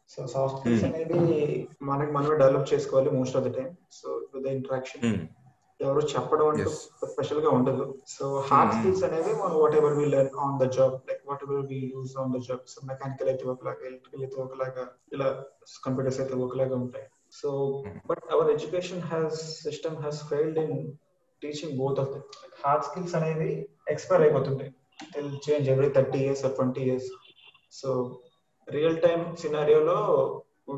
so 0.10 0.22
soft 0.28 0.58
skills. 0.58 0.84
అనేది 0.86 1.20
మనకి 1.82 2.12
మనమే 2.12 2.38
డెవలప్ 2.42 2.70
చేసుకోవాలి 2.72 3.12
most 3.18 3.38
of 3.38 3.46
the 3.46 3.54
time 3.58 3.70
so 3.92 4.08
with 4.34 4.48
interaction 4.54 5.04
hmm. 5.08 5.22
ఎవరు 5.82 6.02
చెప్పడం 6.10 6.48
అంటూ. 6.52 6.72
స్పెషల్గా 7.08 7.50
ఉండదు 7.58 7.84
సో 8.13 8.26
హార్డ్. 8.48 8.74
స్కిల్స్ 8.74 9.04
అనేవి 9.08 9.32
మనం 9.39 9.56
whatever 9.76 9.96
we 9.98 10.06
learn 10.08 10.38
on 10.44 10.58
the 10.60 10.67
job 10.76 10.96
like 11.10 11.22
whatever 11.46 11.63
we 11.70 11.80
use 11.91 12.13
on 12.22 12.34
the 12.34 12.41
job 12.48 12.63
so 12.67 12.82
mechanical 12.89 13.30
అయితే 13.32 13.46
ఒకలాగా 13.54 13.84
ఎలక్ట్రికల్ 13.89 14.24
అయితే 14.24 14.38
ఒకలాగా 14.44 14.84
ఇలా 15.13 15.28
కంప్యూటర్స్ 15.84 16.20
అయితే 16.22 16.36
ఒకలాగా 16.46 16.76
ఉంటాయి 16.82 17.08
so. 17.34 17.50
But 18.10 18.24
our 18.32 18.52
education 18.52 19.04
has 19.12 19.39
system 19.63 19.98
has 19.98 20.20
failed 20.30 20.60
in 20.63 20.76
teaching 21.41 21.76
both 21.78 22.00
of 22.00 22.12
them 22.13 22.26
hard 22.63 22.86
skills 22.86 23.15
అనేవి 23.20 23.52
expire 23.89 24.22
అయిపోతుంటాయి 24.22 24.72
change 25.46 25.70
every 25.70 25.89
thirty 25.89 26.20
years 26.26 26.44
twenty 26.56 26.84
years 26.88 27.10
so 27.74 27.89
real 28.67 29.00
time 29.02 29.24
సినారియోలో 29.38 29.98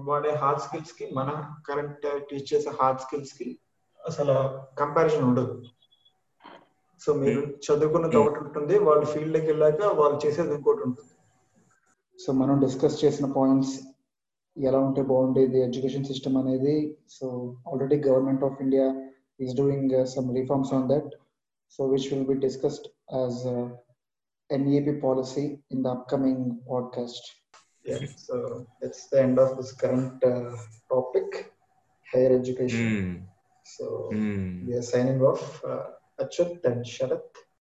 వాడే 0.05 0.31
హార్డ్ 0.35 0.61
స్కిల్స్కి 0.61 1.05
మన 1.13 1.29
కరెంట్ 1.67 2.05
టీచ్ 2.29 2.47
చేసే 2.51 2.71
హార్డ్ 2.79 3.01
స్కిల్స్కి 3.01 3.47
అసలు 4.05 4.59
కంపారిజన్ 4.75 5.23
ఉండదు. 5.23 5.63
సో 7.05 7.13
మీరు 7.13 7.41
చదువుకున్నది 7.41 8.17
ఒకటి 8.17 8.39
ఉంటుంది 8.39 8.79
వాళ్ళ 8.79 9.05
ఫీల్డ్లోకి 9.05 9.45
వెళ్ళాక 9.45 9.85
వాళ్ళు 9.85 10.19
చేసేది 10.25 10.55
ఇంకోటి 10.55 10.79
ఉంటుంది. 10.79 11.13
సో 12.25 12.33
మనం 12.33 12.59
డిస్కస్ 12.59 13.05
చేసిన 13.05 13.31
పాయింట్స్ 13.31 13.81
ఎలా 14.57 14.79
ఉంటే 14.79 15.01
బాగుండేది 15.01 15.59
ఎడ్యుకేషన్ 15.61 16.05
సిస్టమ్ 16.05 16.37
అనేది. 16.37 16.97
So 17.09 17.55
already 17.71 18.03
government 18.09 18.43
of 18.43 18.61
India 18.61 19.09
is 19.41 19.55
doing 19.55 20.05
some 20.05 20.35
reforms 20.35 20.73
on 20.73 20.89
that 20.89 21.15
so 21.71 21.85
which 21.85 22.13
will 22.13 22.27
be 22.27 22.33
discussed 22.33 22.87
as 23.13 23.47
NEP 24.51 24.99
policy 24.99 25.59
in 25.71 25.83
the 25.83 25.87
upcoming 25.87 26.51
podcast 26.71 27.43
the 29.11 29.21
end 29.21 29.39
of 29.39 29.57
this 29.57 29.71
current 29.73 30.23
uh, 30.23 30.51
topic, 30.93 31.29
higher 32.13 32.31
education. 32.39 32.83
Hmm. 32.83 33.32
So 33.63 33.85
hmm. 34.13 34.67
we 34.67 34.73
are 34.75 34.87
signing 34.91 35.21
off. 35.21 35.63
Uh, 35.65 35.85
Achyut 36.19 36.63
and 36.65 36.85
Sharath. 36.85 37.35